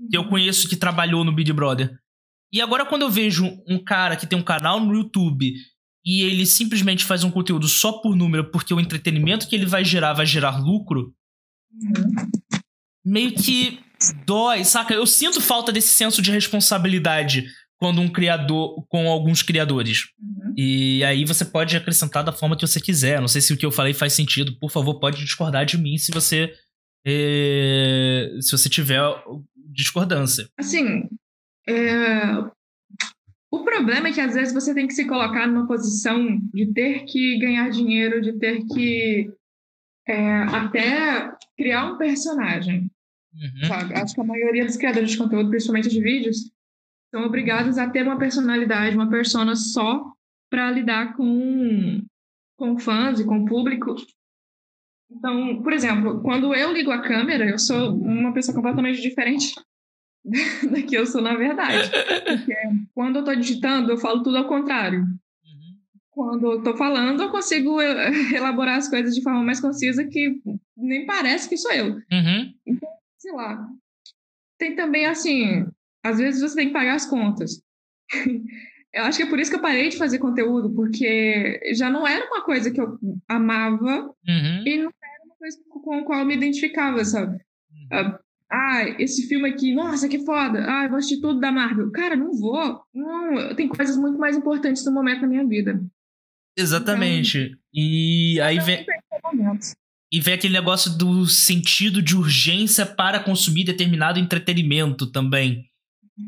que 0.10 0.18
eu 0.18 0.22
uhum. 0.22 0.30
conheço 0.30 0.68
que 0.68 0.76
trabalhou 0.76 1.24
no 1.24 1.34
Big 1.34 1.52
Brother. 1.54 1.92
E 2.52 2.62
agora, 2.62 2.86
quando 2.86 3.04
eu 3.04 3.10
vejo 3.10 3.46
um 3.68 3.82
cara 3.84 4.16
que 4.16 4.28
tem 4.28 4.38
um 4.38 4.44
canal 4.44 4.80
no 4.80 4.94
YouTube 4.94 5.54
e 6.06 6.24
ele 6.24 6.46
simplesmente 6.46 7.06
faz 7.06 7.24
um 7.24 7.32
conteúdo 7.32 7.68
só 7.68 7.94
por 7.94 8.16
número, 8.16 8.52
porque 8.52 8.74
o 8.74 8.80
entretenimento 8.80 9.48
que 9.48 9.56
ele 9.56 9.66
vai 9.66 9.86
gerar 9.86 10.14
vai 10.14 10.26
gerar 10.26 10.58
lucro, 10.58 11.14
uhum 11.72 12.32
meio 13.06 13.34
que 13.34 13.80
dói, 14.26 14.64
saca? 14.64 14.94
Eu 14.94 15.06
sinto 15.06 15.42
falta 15.42 15.72
desse 15.72 15.90
senso 15.90 16.22
de 16.22 16.32
responsabilidade 16.32 17.46
quando 17.78 18.00
um 18.00 18.10
criador 18.10 18.86
com 18.88 19.10
alguns 19.10 19.42
criadores. 19.42 20.06
Uhum. 20.20 20.54
E 20.56 21.04
aí 21.04 21.26
você 21.26 21.44
pode 21.44 21.76
acrescentar 21.76 22.24
da 22.24 22.32
forma 22.32 22.56
que 22.56 22.66
você 22.66 22.80
quiser. 22.80 23.20
Não 23.20 23.28
sei 23.28 23.42
se 23.42 23.54
o 23.54 23.58
que 23.58 23.66
eu 23.66 23.72
falei 23.72 23.94
faz 23.94 24.14
sentido. 24.14 24.58
Por 24.60 24.72
favor, 24.72 25.00
pode 25.00 25.24
discordar 25.24 25.66
de 25.66 25.78
mim 25.78 25.98
se 25.98 26.12
você 26.12 26.54
é, 27.06 28.30
se 28.40 28.52
você 28.52 28.70
tiver 28.70 29.02
discordância. 29.72 30.50
Assim, 30.58 31.08
é... 31.68 32.38
o 33.52 33.64
problema 33.64 34.10
é 34.10 34.12
que 34.14 34.22
às 34.22 34.34
vezes 34.34 34.54
você 34.54 34.74
tem 34.74 34.88
que 34.88 34.94
se 34.94 35.08
colocar 35.08 35.48
numa 35.48 35.68
posição 35.68 36.40
de 36.54 36.74
ter 36.74 37.06
que 37.06 37.40
ganhar 37.40 37.70
dinheiro, 37.70 38.22
de 38.22 38.34
ter 38.34 38.64
que 38.66 39.32
é, 40.08 40.44
até 40.44 41.32
criar 41.58 41.94
um 41.94 41.98
personagem. 41.98 42.90
Uhum. 43.34 43.74
Acho 43.96 44.14
que 44.14 44.22
a 44.22 44.26
maioria 44.26 44.66
dos 44.66 44.76
criadores 44.76 45.12
de 45.12 45.18
conteúdo, 45.18 45.50
principalmente 45.50 45.90
de 45.90 46.02
vídeos, 46.02 46.52
são 47.10 47.24
obrigados 47.24 47.78
a 47.78 47.90
ter 47.90 48.04
uma 48.04 48.18
personalidade, 48.18 48.96
uma 48.96 49.10
persona 49.10 49.56
só 49.56 50.14
para 50.50 50.72
lidar 50.72 51.16
com 51.16 52.02
com 52.58 52.78
fãs 52.78 53.20
e 53.20 53.26
com 53.26 53.40
o 53.40 53.46
público. 53.46 53.96
Então, 55.12 55.62
por 55.62 55.74
exemplo, 55.74 56.22
quando 56.22 56.54
eu 56.56 56.72
ligo 56.72 56.92
a 56.92 57.02
câmera, 57.02 57.46
eu 57.46 57.60
sou 57.60 57.96
uma 57.96 58.34
pessoa 58.34 58.56
completamente 58.56 59.02
diferente 59.02 59.54
da 60.72 60.82
que 60.82 60.96
eu 60.96 61.06
sou 61.06 61.22
na 61.22 61.36
verdade. 61.36 61.90
Porque 62.26 62.56
quando 62.94 63.18
eu 63.18 63.20
estou 63.22 63.36
digitando, 63.36 63.92
eu 63.92 63.98
falo 63.98 64.24
tudo 64.24 64.38
ao 64.38 64.48
contrário. 64.48 65.02
Uhum. 65.02 65.78
Quando 66.12 66.52
eu 66.52 66.58
estou 66.60 66.78
falando, 66.78 67.22
eu 67.22 67.30
consigo 67.30 67.82
eh, 67.82 68.12
elaborar 68.34 68.78
as 68.78 68.90
coisas 68.90 69.14
de 69.14 69.22
forma 69.22 69.44
mais 69.44 69.60
concisa 69.60 70.06
que 70.06 70.40
nem 70.78 71.06
parece 71.06 71.50
que 71.50 71.58
sou 71.58 71.72
eu. 71.72 71.96
Uhum. 72.12 72.54
Então, 72.66 72.90
sei 73.18 73.34
lá. 73.34 73.68
Tem 74.58 74.76
também, 74.76 75.06
assim, 75.08 75.66
às 76.04 76.20
vezes 76.20 76.42
você 76.42 76.56
tem 76.56 76.68
que 76.68 76.74
pagar 76.74 76.96
as 76.96 77.06
contas. 77.06 77.62
eu 78.94 79.04
acho 79.04 79.18
que 79.18 79.24
é 79.24 79.30
por 79.30 79.40
isso 79.40 79.50
que 79.50 79.58
eu 79.58 79.62
parei 79.62 79.90
de 79.90 79.98
fazer 79.98 80.20
conteúdo, 80.20 80.74
porque 80.74 81.60
já 81.74 81.90
não 81.90 82.08
era 82.08 82.26
uma 82.28 82.44
coisa 82.44 82.72
que 82.72 82.80
eu 82.80 82.98
amava 83.28 84.14
uhum. 84.28 84.64
e 84.66 84.78
não 84.78 84.92
coisa 85.42 85.58
com 85.68 85.96
a 85.96 86.06
qual 86.06 86.20
eu 86.20 86.26
me 86.26 86.36
identificava, 86.36 87.04
sabe? 87.04 87.38
Uhum. 87.92 88.18
Ah, 88.52 88.84
esse 89.00 89.28
filme 89.28 89.50
aqui, 89.50 89.74
nossa, 89.74 90.08
que 90.08 90.20
foda. 90.20 90.64
Ah, 90.68 90.84
eu 90.84 90.90
vou 90.90 91.00
assistir 91.00 91.22
tudo 91.22 91.40
da 91.40 91.52
Marvel. 91.52 91.90
Cara, 91.92 92.16
não 92.16 92.32
vou. 92.34 92.82
Não, 92.94 93.56
tem 93.56 93.68
coisas 93.68 93.98
muito 93.98 94.20
mais 94.20 94.38
importantes 94.38 94.86
no 94.86 94.92
momento 94.92 95.22
da 95.22 95.28
minha 95.28 95.48
vida. 95.48 95.82
Exatamente. 96.56 97.40
Então, 97.40 97.58
e 97.74 98.40
aí 98.42 98.60
vem. 98.60 98.86
E 100.12 100.20
vem 100.20 100.34
aquele 100.34 100.54
negócio 100.54 100.96
do 100.98 101.26
sentido 101.26 102.02
de 102.02 102.16
urgência 102.16 102.86
para 102.86 103.24
consumir 103.24 103.64
determinado 103.64 104.20
entretenimento 104.20 105.10
também. 105.10 105.66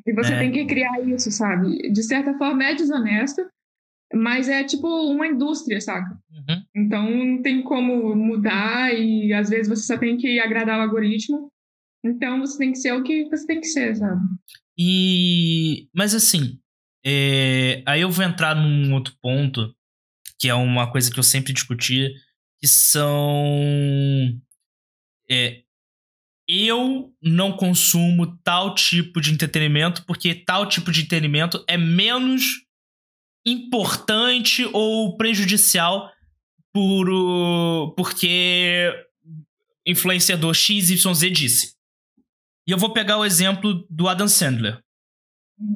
E 0.07 0.13
você 0.13 0.33
é. 0.33 0.39
tem 0.39 0.51
que 0.51 0.65
criar 0.65 1.01
isso, 1.01 1.29
sabe? 1.29 1.91
De 1.91 2.01
certa 2.01 2.33
forma 2.37 2.63
é 2.63 2.73
desonesto, 2.73 3.41
mas 4.13 4.47
é 4.47 4.63
tipo 4.63 4.87
uma 4.87 5.27
indústria, 5.27 5.81
saca? 5.81 6.17
Uhum. 6.31 6.62
Então 6.75 7.09
não 7.09 7.41
tem 7.41 7.61
como 7.61 8.15
mudar 8.15 8.93
e 8.93 9.31
às 9.31 9.49
vezes 9.49 9.67
você 9.67 9.85
só 9.85 9.97
tem 9.97 10.17
que 10.17 10.39
agradar 10.39 10.79
o 10.79 10.81
algoritmo. 10.83 11.51
Então 12.03 12.39
você 12.39 12.57
tem 12.57 12.71
que 12.71 12.79
ser 12.79 12.93
o 12.93 13.03
que 13.03 13.29
você 13.29 13.45
tem 13.45 13.61
que 13.61 13.67
ser, 13.67 13.95
sabe? 13.95 14.21
E. 14.77 15.87
Mas 15.93 16.15
assim, 16.15 16.59
é... 17.05 17.83
aí 17.85 18.01
eu 18.01 18.09
vou 18.09 18.25
entrar 18.25 18.55
num 18.55 18.93
outro 18.93 19.15
ponto, 19.21 19.73
que 20.39 20.49
é 20.49 20.55
uma 20.55 20.91
coisa 20.91 21.11
que 21.11 21.19
eu 21.19 21.23
sempre 21.23 21.53
discuti, 21.53 22.11
que 22.59 22.67
são. 22.67 23.45
É... 25.29 25.61
Eu 26.45 27.13
não 27.21 27.55
consumo 27.55 28.35
tal 28.43 28.75
tipo 28.75 29.21
de 29.21 29.31
entretenimento 29.31 30.05
porque 30.05 30.35
tal 30.35 30.67
tipo 30.67 30.91
de 30.91 31.01
entretenimento 31.01 31.63
é 31.69 31.77
menos 31.77 32.65
importante 33.45 34.67
ou 34.73 35.15
prejudicial 35.15 36.11
por, 36.73 37.93
porque 37.95 38.91
influenciador 39.85 40.53
XYZ 40.53 41.31
disse. 41.31 41.73
E 42.67 42.71
eu 42.71 42.77
vou 42.77 42.91
pegar 42.91 43.17
o 43.17 43.25
exemplo 43.25 43.85
do 43.89 44.07
Adam 44.07 44.27
Sandler. 44.27 44.81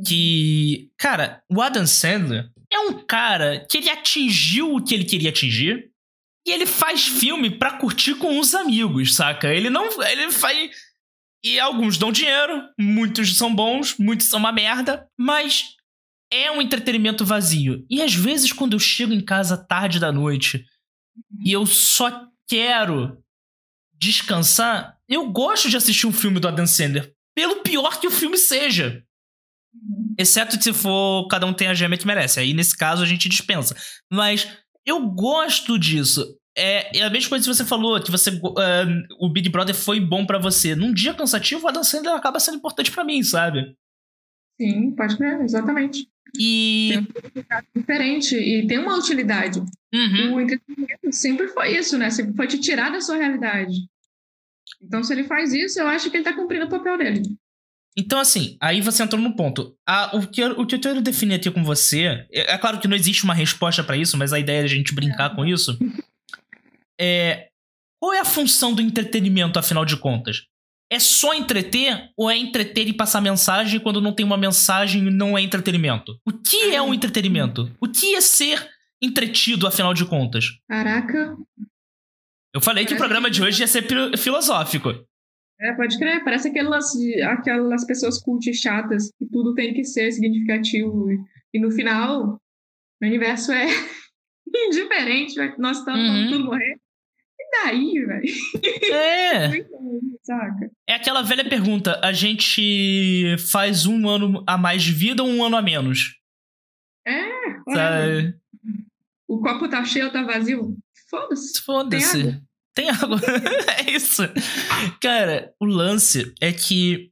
Que, 0.06 0.90
cara, 0.98 1.44
o 1.50 1.62
Adam 1.62 1.86
Sandler 1.86 2.50
é 2.72 2.80
um 2.80 3.06
cara 3.06 3.66
que 3.70 3.78
ele 3.78 3.90
atingiu 3.90 4.76
o 4.76 4.84
que 4.84 4.94
ele 4.94 5.06
queria 5.06 5.30
atingir 5.30 5.92
e 6.46 6.52
ele 6.52 6.66
faz 6.66 7.06
filme 7.08 7.52
pra 7.52 7.78
curtir 7.78 8.16
com 8.16 8.40
os 8.40 8.56
amigos, 8.56 9.16
saca? 9.16 9.54
Ele 9.54 9.70
não. 9.70 10.02
Ele 10.02 10.32
faz. 10.32 10.72
E 11.44 11.60
alguns 11.60 11.98
dão 11.98 12.12
dinheiro, 12.12 12.64
muitos 12.80 13.38
são 13.38 13.54
bons, 13.54 13.96
muitos 13.98 14.28
são 14.28 14.40
uma 14.40 14.52
merda, 14.52 15.08
mas 15.18 15.76
é 16.32 16.50
um 16.52 16.62
entretenimento 16.62 17.24
vazio. 17.24 17.86
E 17.90 18.02
às 18.02 18.14
vezes, 18.14 18.52
quando 18.52 18.74
eu 18.74 18.80
chego 18.80 19.14
em 19.14 19.22
casa 19.22 19.58
tarde 19.58 20.00
da 20.00 20.12
noite 20.12 20.66
e 21.44 21.52
eu 21.52 21.66
só 21.66 22.28
quero 22.48 23.18
descansar, 23.94 24.98
eu 25.08 25.30
gosto 25.32 25.70
de 25.70 25.78
assistir 25.78 26.08
um 26.08 26.14
filme 26.14 26.40
do 26.40 26.48
Adam 26.48 26.68
Sandler, 26.68 27.14
pelo 27.36 27.62
pior 27.64 28.00
que 28.00 28.08
o 28.08 28.12
filme 28.12 28.38
seja. 28.38 29.04
Exceto 30.18 30.62
se 30.62 30.74
for 30.74 31.28
cada 31.28 31.46
um 31.46 31.54
tem 31.54 31.68
a 31.68 31.74
gema 31.74 31.98
que 31.98 32.08
merece. 32.08 32.40
Aí, 32.40 32.54
nesse 32.54 32.76
caso, 32.76 33.04
a 33.04 33.06
gente 33.06 33.30
dispensa. 33.30 33.76
Mas 34.12 34.48
eu 34.86 35.08
gosto 35.08 35.78
disso. 35.78 36.38
É, 36.58 36.98
é 36.98 37.04
a 37.04 37.10
mesma 37.10 37.30
coisa 37.30 37.48
que 37.48 37.56
você 37.56 37.64
falou, 37.64 38.02
que 38.02 38.10
você 38.10 38.32
uh, 38.32 39.16
o 39.20 39.30
Big 39.30 39.48
Brother 39.50 39.76
foi 39.76 40.00
bom 40.00 40.26
para 40.26 40.40
você. 40.40 40.76
Num 40.76 40.92
dia 40.92 41.14
cansativo, 41.14 41.66
o 41.66 41.68
Adam 41.68 41.84
Sandler 41.84 42.16
acaba 42.16 42.40
sendo 42.40 42.58
importante 42.58 42.92
para 42.92 43.04
mim, 43.04 43.22
sabe? 43.22 43.78
Sim, 44.60 44.96
pode 44.96 45.16
crer, 45.18 45.40
exatamente. 45.42 46.10
E. 46.38 46.90
Tem 47.34 47.44
um 47.76 47.80
diferente 47.80 48.36
e 48.36 48.68
tem 48.68 48.78
uma 48.80 48.98
utilidade. 48.98 49.60
Uhum. 49.94 50.36
O 50.36 50.42
entretenimento 50.42 51.12
sempre 51.12 51.48
foi 51.48 51.78
isso, 51.78 51.98
né? 51.98 52.10
Sempre 52.10 52.36
foi 52.36 52.48
te 52.48 52.60
tirar 52.60 52.92
da 52.92 53.02
sua 53.02 53.18
realidade. 53.18 53.74
Então, 54.82 55.04
se 55.04 55.14
ele 55.14 55.24
faz 55.24 55.54
isso, 55.54 55.80
eu 55.80 55.88
acho 55.88 56.10
que 56.12 56.18
ele 56.18 56.24
tá 56.24 56.34
cumprindo 56.34 56.66
o 56.66 56.70
papel 56.70 56.98
dele. 56.98 57.24
Então, 57.98 58.20
assim, 58.20 58.58
aí 58.62 58.80
você 58.80 59.02
entrou 59.02 59.22
no 59.22 59.36
ponto. 59.36 59.76
Ah, 59.88 60.12
o, 60.14 60.28
que, 60.28 60.44
o 60.44 60.68
que 60.68 60.76
eu 60.76 60.80
quero 60.80 61.02
definir 61.02 61.36
aqui 61.36 61.50
com 61.50 61.64
você. 61.64 62.28
É, 62.32 62.54
é 62.54 62.58
claro 62.58 62.80
que 62.80 62.88
não 62.88 62.96
existe 62.96 63.24
uma 63.24 63.34
resposta 63.34 63.84
para 63.84 63.98
isso, 63.98 64.16
mas 64.18 64.32
a 64.32 64.40
ideia 64.40 64.62
é 64.62 64.64
a 64.64 64.68
gente 64.68 64.94
brincar 64.94 65.32
é. 65.32 65.36
com 65.36 65.46
isso. 65.46 65.78
É. 67.00 67.48
Qual 68.00 68.14
é 68.14 68.20
a 68.20 68.26
função 68.26 68.74
do 68.74 68.82
entretenimento, 68.82 69.58
afinal 69.58 69.84
de 69.84 69.98
contas? 69.98 70.46
É 70.90 71.00
só 71.00 71.34
entreter 71.34 72.12
ou 72.16 72.30
é 72.32 72.38
entreter 72.38 72.88
e 72.88 72.94
passar 72.94 73.22
mensagem 73.22 73.80
quando 73.80 74.02
não 74.02 74.14
tem 74.14 74.26
uma 74.26 74.38
mensagem 74.38 75.06
e 75.06 75.12
não 75.12 75.38
é 75.38 75.42
entretenimento? 75.42 76.18
O 76.26 76.32
que 76.32 76.74
é 76.74 76.82
um 76.82 76.94
entretenimento? 76.94 77.70
O 77.82 77.88
que 77.88 78.16
é 78.16 78.22
ser 78.22 78.66
entretido, 79.02 79.68
afinal 79.68 79.94
de 79.94 80.06
contas? 80.06 80.46
Caraca, 80.68 81.36
eu 82.58 82.62
falei 82.62 82.86
que 82.86 82.94
o 82.96 82.98
programa 82.98 83.30
de 83.30 83.44
hoje 83.44 83.62
ia 83.62 83.68
ser 83.68 83.86
filosófico. 84.18 84.90
É, 85.60 85.74
pode 85.74 85.98
crer. 86.00 86.24
Parece 86.24 86.50
aquelas, 86.50 86.92
aquelas 87.24 87.86
pessoas 87.86 88.20
cult 88.20 88.52
chatas 88.52 89.12
que 89.18 89.28
tudo 89.32 89.54
tem 89.54 89.76
que 89.76 89.84
ser 89.84 90.12
significativo. 90.12 91.08
E 91.54 91.60
no 91.60 91.70
final, 91.70 92.42
o 93.00 93.06
universo 93.06 93.52
é 93.52 93.68
indiferente, 94.68 95.36
nós 95.60 95.78
estamos 95.78 96.10
uhum. 96.10 96.32
tudo 96.32 96.46
morrer. 96.46 96.80
Daí, 97.64 98.06
velho? 98.06 98.34
É. 98.94 99.68
é 100.92 100.94
aquela 100.94 101.22
velha 101.22 101.48
pergunta: 101.48 102.00
a 102.04 102.14
gente 102.14 103.36
faz 103.52 103.86
um 103.86 104.08
ano 104.08 104.44
a 104.48 104.58
mais 104.58 104.84
de 104.84 104.92
vida 104.92 105.24
ou 105.24 105.30
um 105.30 105.44
ano 105.44 105.58
a 105.58 105.62
menos? 105.62 106.16
É. 107.06 108.34
O 109.28 109.42
copo 109.42 109.68
tá 109.68 109.84
cheio 109.84 110.06
ou 110.06 110.12
tá 110.12 110.24
vazio? 110.24 110.78
Foda-se. 111.10 111.62
Foda-se. 111.62 112.42
Tem 112.76 112.90
água. 112.90 113.20
é 113.88 113.92
isso. 113.92 114.24
Cara, 115.02 115.54
o 115.60 115.66
lance 115.66 116.34
é 116.40 116.54
que 116.54 117.12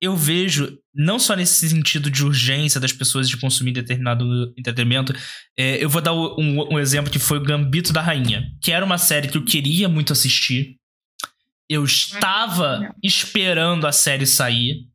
eu 0.00 0.16
vejo, 0.16 0.78
não 0.94 1.18
só 1.18 1.34
nesse 1.34 1.68
sentido 1.68 2.10
de 2.10 2.24
urgência 2.24 2.80
das 2.80 2.92
pessoas 2.92 3.28
de 3.28 3.36
consumir 3.36 3.72
determinado 3.72 4.52
entretenimento, 4.58 5.14
é, 5.56 5.82
eu 5.82 5.88
vou 5.88 6.02
dar 6.02 6.12
um, 6.12 6.74
um, 6.74 6.78
exemplo 6.78 7.10
que 7.10 7.18
foi 7.18 7.38
o 7.38 7.42
Gambito 7.42 7.92
da 7.92 8.02
Rainha, 8.02 8.50
que 8.60 8.72
era 8.72 8.84
uma 8.84 8.98
série 8.98 9.28
que 9.28 9.38
eu 9.38 9.44
queria 9.44 9.88
muito 9.88 10.12
assistir. 10.12 10.76
Eu 11.68 11.84
estava 11.84 12.94
esperando 13.02 13.86
a 13.86 13.92
série 13.92 14.26
sair. 14.26 14.86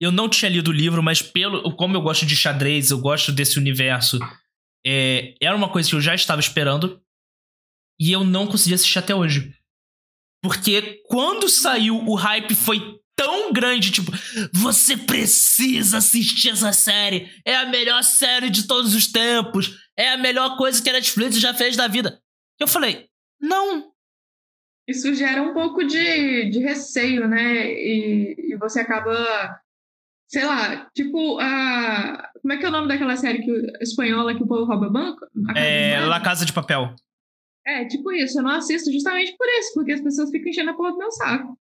Eu 0.00 0.10
não 0.10 0.28
tinha 0.28 0.50
lido 0.50 0.68
o 0.68 0.74
livro, 0.74 1.02
mas 1.02 1.22
pelo 1.22 1.74
como 1.76 1.96
eu 1.96 2.02
gosto 2.02 2.26
de 2.26 2.34
xadrez, 2.34 2.90
eu 2.90 2.98
gosto 2.98 3.30
desse 3.30 3.58
universo, 3.58 4.18
é, 4.84 5.34
era 5.40 5.56
uma 5.56 5.68
coisa 5.68 5.88
que 5.88 5.94
eu 5.94 6.00
já 6.00 6.14
estava 6.14 6.40
esperando. 6.40 7.00
E 8.00 8.10
eu 8.10 8.24
não 8.24 8.48
consegui 8.48 8.74
assistir 8.74 8.98
até 8.98 9.14
hoje. 9.14 9.54
Porque 10.42 11.00
quando 11.06 11.48
saiu, 11.48 11.96
o 11.96 12.14
hype 12.16 12.54
foi 12.54 12.98
tão 13.16 13.52
grande, 13.52 13.90
tipo, 13.90 14.12
você 14.52 14.96
precisa 14.96 15.98
assistir 15.98 16.50
essa 16.50 16.72
série. 16.72 17.30
É 17.44 17.56
a 17.56 17.66
melhor 17.66 18.02
série 18.02 18.50
de 18.50 18.66
todos 18.66 18.94
os 18.94 19.06
tempos. 19.06 19.78
É 19.96 20.12
a 20.12 20.18
melhor 20.18 20.56
coisa 20.56 20.82
que 20.82 20.90
a 20.90 20.94
Netflix 20.94 21.38
já 21.38 21.54
fez 21.54 21.76
da 21.76 21.86
vida. 21.86 22.20
Eu 22.58 22.66
falei, 22.66 23.08
não. 23.40 23.92
Isso 24.88 25.14
gera 25.14 25.42
um 25.42 25.54
pouco 25.54 25.84
de, 25.84 26.50
de 26.50 26.58
receio, 26.60 27.26
né? 27.26 27.72
E, 27.72 28.52
e 28.52 28.56
você 28.56 28.80
acaba, 28.80 29.60
sei 30.28 30.44
lá, 30.44 30.90
tipo, 30.94 31.38
a. 31.40 32.30
Como 32.40 32.52
é 32.52 32.56
que 32.58 32.66
é 32.66 32.68
o 32.68 32.72
nome 32.72 32.88
daquela 32.88 33.16
série 33.16 33.42
que, 33.42 33.50
espanhola 33.80 34.34
que 34.34 34.42
o 34.42 34.46
povo 34.46 34.64
rouba 34.66 34.90
banco? 34.90 35.26
É, 35.56 36.00
La 36.00 36.20
Casa 36.20 36.44
de 36.44 36.52
Papel. 36.52 36.94
É, 37.66 37.86
tipo 37.86 38.12
isso, 38.12 38.38
eu 38.38 38.42
não 38.42 38.50
assisto 38.50 38.92
justamente 38.92 39.34
por 39.38 39.48
isso, 39.48 39.72
porque 39.72 39.92
as 39.92 40.00
pessoas 40.02 40.30
ficam 40.30 40.50
enchendo 40.50 40.70
a 40.70 40.74
porra 40.74 40.92
do 40.92 40.98
meu 40.98 41.10
saco. 41.10 41.58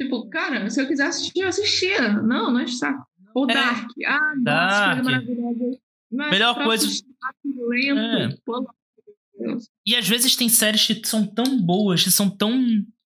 Tipo, 0.00 0.28
cara, 0.28 0.68
se 0.68 0.80
eu 0.80 0.86
quiser 0.86 1.06
assistir, 1.06 1.40
eu 1.40 1.48
assistia. 1.48 2.12
Não, 2.22 2.52
não 2.52 2.60
é 2.60 2.66
saco. 2.66 3.06
Ou 3.34 3.50
é. 3.50 3.54
Dark. 3.54 3.90
Ah, 4.06 4.34
Dark. 4.42 4.98
nossa, 4.98 5.10
maravilhosa. 5.10 5.78
Mas 6.10 6.30
Melhor 6.30 6.54
coisa. 6.62 6.86
Lento, 7.44 7.98
é. 7.98 8.36
pô, 8.44 8.66
e 9.86 9.94
às 9.94 10.08
vezes 10.08 10.36
tem 10.36 10.48
séries 10.48 10.86
que 10.86 11.06
são 11.06 11.26
tão 11.26 11.60
boas, 11.60 12.02
que 12.02 12.10
são 12.10 12.28
tão 12.28 12.64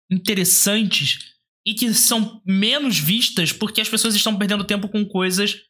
interessantes 0.09 1.31
e 1.65 1.73
que 1.73 1.93
são 1.93 2.41
menos 2.45 2.97
vistas 2.97 3.51
porque 3.51 3.81
as 3.81 3.89
pessoas 3.89 4.15
estão 4.15 4.37
perdendo 4.37 4.63
tempo 4.63 4.87
com 4.89 5.05
coisas 5.05 5.63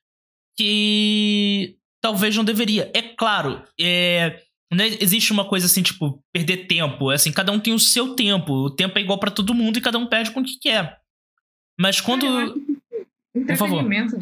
que 0.57 1.77
talvez 2.01 2.35
não 2.35 2.43
deveria. 2.43 2.91
É 2.93 3.01
claro, 3.01 3.63
é 3.79 4.41
Não 4.71 4.83
existe 4.85 5.31
uma 5.31 5.47
coisa 5.47 5.65
assim, 5.65 5.81
tipo, 5.81 6.23
perder 6.33 6.67
tempo. 6.67 7.11
É 7.11 7.15
assim, 7.15 7.31
cada 7.31 7.51
um 7.51 7.59
tem 7.59 7.73
o 7.73 7.79
seu 7.79 8.15
tempo. 8.15 8.53
O 8.53 8.69
tempo 8.69 8.97
é 8.97 9.01
igual 9.01 9.19
para 9.19 9.31
todo 9.31 9.53
mundo 9.53 9.77
e 9.77 9.81
cada 9.81 9.97
um 9.97 10.07
perde 10.07 10.31
com 10.31 10.41
o 10.41 10.43
que 10.43 10.59
quer. 10.59 11.00
Mas 11.79 11.99
quando. 12.01 12.25
Entretenimento. 13.33 14.17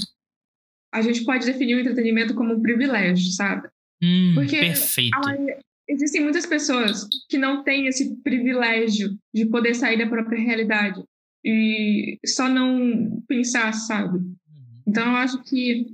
A 0.91 1.01
gente 1.01 1.23
pode 1.23 1.45
definir 1.45 1.75
o 1.75 1.79
entretenimento 1.79 2.33
como 2.33 2.53
um 2.53 2.61
privilégio, 2.61 3.31
sabe? 3.33 3.67
Hum, 4.01 4.31
Porque 4.33 4.59
perfeito. 4.59 5.17
existem 5.87 6.21
muitas 6.21 6.45
pessoas 6.45 7.07
que 7.29 7.37
não 7.37 7.63
têm 7.63 7.85
esse 7.85 8.15
privilégio 8.23 9.15
de 9.33 9.45
poder 9.45 9.75
sair 9.75 9.97
da 9.97 10.07
própria 10.07 10.41
realidade 10.41 11.03
e 11.45 12.17
só 12.25 12.49
não 12.49 13.23
pensar, 13.27 13.71
sabe? 13.73 14.17
Uhum. 14.17 14.81
Então 14.87 15.05
eu 15.05 15.17
acho 15.17 15.43
que 15.43 15.93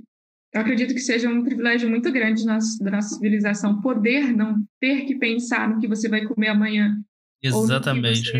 eu 0.52 0.60
acredito 0.60 0.94
que 0.94 1.00
seja 1.00 1.28
um 1.28 1.44
privilégio 1.44 1.88
muito 1.88 2.10
grande 2.10 2.44
da 2.46 2.54
nossa 2.90 3.08
civilização 3.14 3.80
poder 3.82 4.32
não 4.34 4.64
ter 4.80 5.04
que 5.04 5.14
pensar 5.16 5.68
no 5.68 5.78
que 5.78 5.86
você 5.86 6.08
vai 6.08 6.24
comer 6.24 6.48
amanhã. 6.48 6.98
Exatamente. 7.42 8.32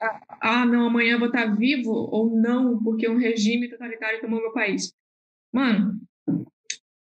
Ah, 0.00 0.20
ah, 0.40 0.66
não, 0.66 0.86
amanhã 0.86 1.12
eu 1.12 1.18
vou 1.18 1.28
estar 1.28 1.56
vivo 1.56 1.90
ou 1.90 2.40
não, 2.40 2.82
porque 2.82 3.08
um 3.08 3.18
regime 3.18 3.68
totalitário 3.68 4.20
tomou 4.20 4.40
meu 4.40 4.52
país. 4.52 4.92
Mano, 5.52 6.00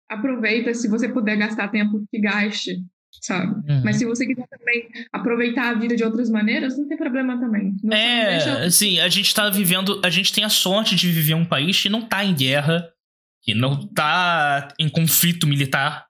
aproveita 0.08 0.72
se 0.74 0.88
você 0.88 1.08
puder 1.08 1.36
gastar 1.36 1.68
tempo 1.68 2.04
que 2.10 2.18
gaste, 2.18 2.82
sabe? 3.20 3.52
Uhum. 3.70 3.82
Mas 3.84 3.96
se 3.96 4.04
você 4.04 4.26
quiser 4.26 4.46
também 4.48 4.88
aproveitar 5.12 5.68
a 5.68 5.74
vida 5.74 5.94
de 5.94 6.02
outras 6.02 6.30
maneiras, 6.30 6.78
não 6.78 6.88
tem 6.88 6.96
problema 6.96 7.38
também. 7.38 7.76
Não 7.82 7.96
é, 7.96 8.64
assim, 8.64 8.98
a 8.98 9.08
gente 9.08 9.34
tá 9.34 9.50
vivendo, 9.50 10.00
a 10.04 10.10
gente 10.10 10.32
tem 10.32 10.44
a 10.44 10.48
sorte 10.48 10.96
de 10.96 11.10
viver 11.10 11.34
um 11.34 11.44
país 11.44 11.80
que 11.80 11.88
não 11.88 12.02
tá 12.02 12.24
em 12.24 12.34
guerra, 12.34 12.90
que 13.42 13.54
não 13.54 13.86
tá 13.86 14.68
em 14.78 14.88
conflito 14.88 15.46
militar. 15.46 16.06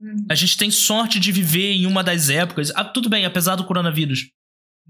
Uhum. 0.00 0.26
A 0.30 0.34
gente 0.34 0.56
tem 0.56 0.70
sorte 0.70 1.18
de 1.18 1.32
viver 1.32 1.72
em 1.72 1.86
uma 1.86 2.02
das 2.02 2.30
épocas, 2.30 2.72
ah, 2.74 2.84
tudo 2.84 3.08
bem, 3.10 3.26
apesar 3.26 3.56
do 3.56 3.64
coronavírus, 3.64 4.30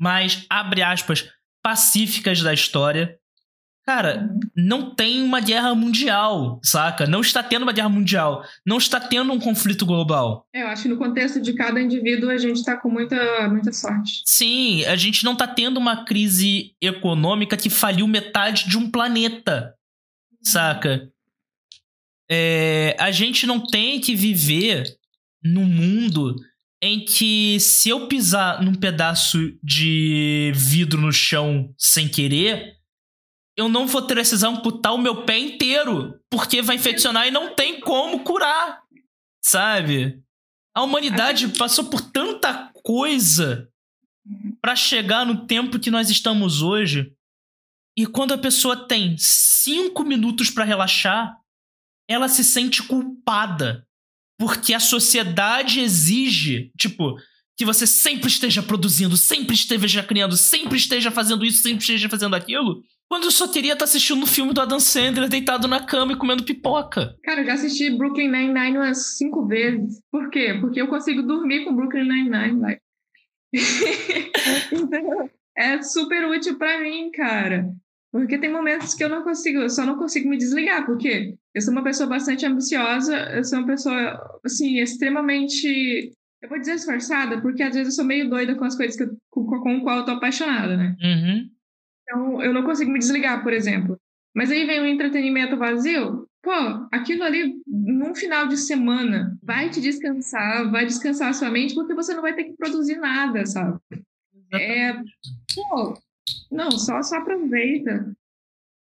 mas 0.00 0.46
abre 0.48 0.82
aspas, 0.82 1.28
pacíficas 1.62 2.40
da 2.40 2.54
história. 2.54 3.18
Cara, 3.84 4.20
uhum. 4.20 4.40
não 4.56 4.94
tem 4.94 5.22
uma 5.22 5.40
guerra 5.40 5.74
mundial, 5.74 6.60
saca? 6.62 7.06
Não 7.06 7.20
está 7.20 7.42
tendo 7.42 7.62
uma 7.64 7.72
guerra 7.72 7.88
mundial. 7.88 8.44
Não 8.64 8.78
está 8.78 9.00
tendo 9.00 9.32
um 9.32 9.38
conflito 9.38 9.84
global. 9.84 10.46
É, 10.54 10.62
eu 10.62 10.68
acho 10.68 10.84
que 10.84 10.88
no 10.88 10.96
contexto 10.96 11.40
de 11.40 11.52
cada 11.54 11.80
indivíduo 11.80 12.30
a 12.30 12.38
gente 12.38 12.56
está 12.56 12.76
com 12.76 12.88
muita, 12.88 13.48
muita 13.48 13.72
sorte. 13.72 14.22
Sim, 14.24 14.84
a 14.84 14.96
gente 14.96 15.24
não 15.24 15.32
está 15.32 15.46
tendo 15.46 15.76
uma 15.76 16.04
crise 16.04 16.74
econômica 16.80 17.56
que 17.56 17.68
faliu 17.68 18.06
metade 18.06 18.68
de 18.68 18.78
um 18.78 18.90
planeta, 18.90 19.74
saca? 20.42 21.10
É, 22.30 22.96
a 22.98 23.10
gente 23.10 23.46
não 23.46 23.66
tem 23.66 24.00
que 24.00 24.14
viver 24.14 24.84
num 25.42 25.64
mundo 25.64 26.36
em 26.82 27.04
que 27.04 27.60
se 27.60 27.90
eu 27.90 28.08
pisar 28.08 28.62
num 28.62 28.74
pedaço 28.74 29.38
de 29.62 30.52
vidro 30.54 31.00
no 31.00 31.12
chão 31.12 31.74
sem 31.76 32.08
querer, 32.08 32.78
eu 33.56 33.68
não 33.68 33.86
vou 33.86 34.06
precisar 34.06 34.48
amputar 34.48 34.94
o 34.94 34.98
meu 34.98 35.24
pé 35.24 35.38
inteiro, 35.38 36.18
porque 36.30 36.62
vai 36.62 36.76
infeccionar 36.76 37.26
e 37.26 37.30
não 37.30 37.54
tem 37.54 37.80
como 37.80 38.24
curar, 38.24 38.82
sabe? 39.44 40.22
A 40.74 40.82
humanidade 40.82 41.48
passou 41.58 41.90
por 41.90 42.00
tanta 42.00 42.70
coisa 42.82 43.68
para 44.62 44.76
chegar 44.76 45.26
no 45.26 45.46
tempo 45.46 45.78
que 45.78 45.90
nós 45.90 46.08
estamos 46.08 46.62
hoje. 46.62 47.12
E 47.98 48.06
quando 48.06 48.32
a 48.32 48.38
pessoa 48.38 48.86
tem 48.88 49.16
cinco 49.18 50.04
minutos 50.04 50.48
para 50.48 50.64
relaxar, 50.64 51.38
ela 52.08 52.28
se 52.28 52.42
sente 52.42 52.82
culpada. 52.82 53.86
Porque 54.40 54.72
a 54.72 54.80
sociedade 54.80 55.80
exige, 55.80 56.72
tipo, 56.78 57.14
que 57.58 57.64
você 57.66 57.86
sempre 57.86 58.28
esteja 58.28 58.62
produzindo, 58.62 59.14
sempre 59.14 59.54
esteja 59.54 60.02
criando, 60.02 60.34
sempre 60.34 60.78
esteja 60.78 61.10
fazendo 61.10 61.44
isso, 61.44 61.62
sempre 61.62 61.80
esteja 61.80 62.08
fazendo 62.08 62.34
aquilo. 62.34 62.82
Quando 63.06 63.24
eu 63.24 63.30
só 63.30 63.46
queria 63.46 63.74
estar 63.74 63.84
tá 63.84 63.90
assistindo 63.90 64.22
um 64.22 64.26
filme 64.26 64.54
do 64.54 64.60
Adam 64.62 64.80
Sandler 64.80 65.28
deitado 65.28 65.68
na 65.68 65.84
cama 65.84 66.14
e 66.14 66.16
comendo 66.16 66.42
pipoca. 66.42 67.14
Cara, 67.22 67.42
eu 67.42 67.44
já 67.44 67.52
assisti 67.52 67.90
Brooklyn 67.90 68.30
Nine-Nine 68.30 68.78
umas 68.78 69.18
cinco 69.18 69.46
vezes. 69.46 70.00
Por 70.10 70.30
quê? 70.30 70.56
Porque 70.58 70.80
eu 70.80 70.88
consigo 70.88 71.20
dormir 71.20 71.66
com 71.66 71.76
Brooklyn 71.76 72.08
Nine-Nine. 72.08 72.78
então, 74.72 75.30
é 75.54 75.82
super 75.82 76.26
útil 76.30 76.56
para 76.56 76.80
mim, 76.80 77.10
cara. 77.10 77.68
Porque 78.10 78.38
tem 78.38 78.50
momentos 78.50 78.94
que 78.94 79.04
eu 79.04 79.10
não 79.10 79.22
consigo, 79.22 79.58
eu 79.58 79.68
só 79.68 79.84
não 79.84 79.98
consigo 79.98 80.30
me 80.30 80.38
desligar, 80.38 80.86
porque 80.86 81.36
eu 81.54 81.60
sou 81.60 81.72
uma 81.72 81.82
pessoa 81.82 82.08
bastante 82.08 82.46
ambiciosa, 82.46 83.16
eu 83.32 83.44
sou 83.44 83.58
uma 83.58 83.66
pessoa, 83.66 84.40
assim, 84.44 84.78
extremamente. 84.78 86.12
Eu 86.42 86.48
vou 86.48 86.58
dizer 86.58 86.74
esforçada, 86.74 87.40
porque 87.42 87.62
às 87.62 87.74
vezes 87.74 87.92
eu 87.92 87.96
sou 87.96 88.04
meio 88.04 88.30
doida 88.30 88.54
com 88.54 88.64
as 88.64 88.76
coisas 88.76 88.96
que 88.96 89.02
eu, 89.02 89.16
com, 89.30 89.44
com 89.46 89.76
o 89.76 89.82
qual 89.82 89.98
eu 89.98 90.04
tô 90.04 90.12
apaixonada, 90.12 90.76
né? 90.76 90.96
Uhum. 91.02 91.50
Então, 92.02 92.42
eu 92.42 92.54
não 92.54 92.62
consigo 92.62 92.90
me 92.90 92.98
desligar, 92.98 93.42
por 93.42 93.52
exemplo. 93.52 93.98
Mas 94.34 94.50
aí 94.50 94.64
vem 94.64 94.80
o 94.80 94.84
um 94.84 94.86
entretenimento 94.86 95.56
vazio. 95.56 96.26
Pô, 96.42 96.52
aquilo 96.90 97.24
ali, 97.24 97.60
num 97.66 98.14
final 98.14 98.46
de 98.46 98.56
semana, 98.56 99.36
vai 99.42 99.68
te 99.68 99.80
descansar, 99.80 100.70
vai 100.70 100.86
descansar 100.86 101.28
a 101.28 101.32
sua 101.34 101.50
mente, 101.50 101.74
porque 101.74 101.94
você 101.94 102.14
não 102.14 102.22
vai 102.22 102.34
ter 102.34 102.44
que 102.44 102.56
produzir 102.56 102.96
nada, 102.96 103.44
sabe? 103.44 103.78
É, 104.54 104.94
pô, 105.54 105.98
não, 106.50 106.70
só, 106.70 107.02
só 107.02 107.16
aproveita. 107.16 108.16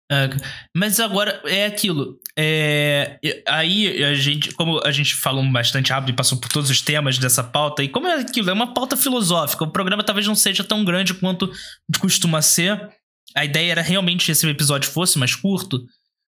É, 0.10 0.30
mas 0.76 1.00
agora 1.00 1.41
é 1.46 1.65
aquilo. 1.65 2.17
É, 2.38 3.20
aí 3.46 4.04
a 4.04 4.13
gente, 4.13 4.54
como 4.54 4.80
a 4.86 4.91
gente 4.91 5.15
falou 5.15 5.43
bastante 5.52 5.91
rápido 5.91 6.12
e 6.12 6.15
passou 6.15 6.39
por 6.39 6.50
todos 6.50 6.70
os 6.70 6.82
temas 6.82 7.17
dessa 7.17 7.43
pauta, 7.43 7.84
e 7.84 7.89
como 7.89 8.08
é 8.08 8.22
aquilo, 8.22 8.50
é 8.50 8.54
uma 8.54 8.74
pauta 8.74 8.96
filosófica, 8.96 9.65
o 9.65 9.72
programa 9.72 10.04
talvez 10.04 10.26
não 10.26 10.36
seja 10.36 10.63
tão 10.63 10.86
grande 10.86 11.13
quanto 11.13 11.52
costuma 12.00 12.41
ser. 12.41 12.89
A 13.36 13.43
ideia 13.43 13.72
era 13.72 13.82
realmente 13.82 14.26
que 14.26 14.32
esse 14.32 14.48
episódio 14.48 14.89
fosse 14.89 15.20
mais 15.20 15.36
curto, 15.36 15.84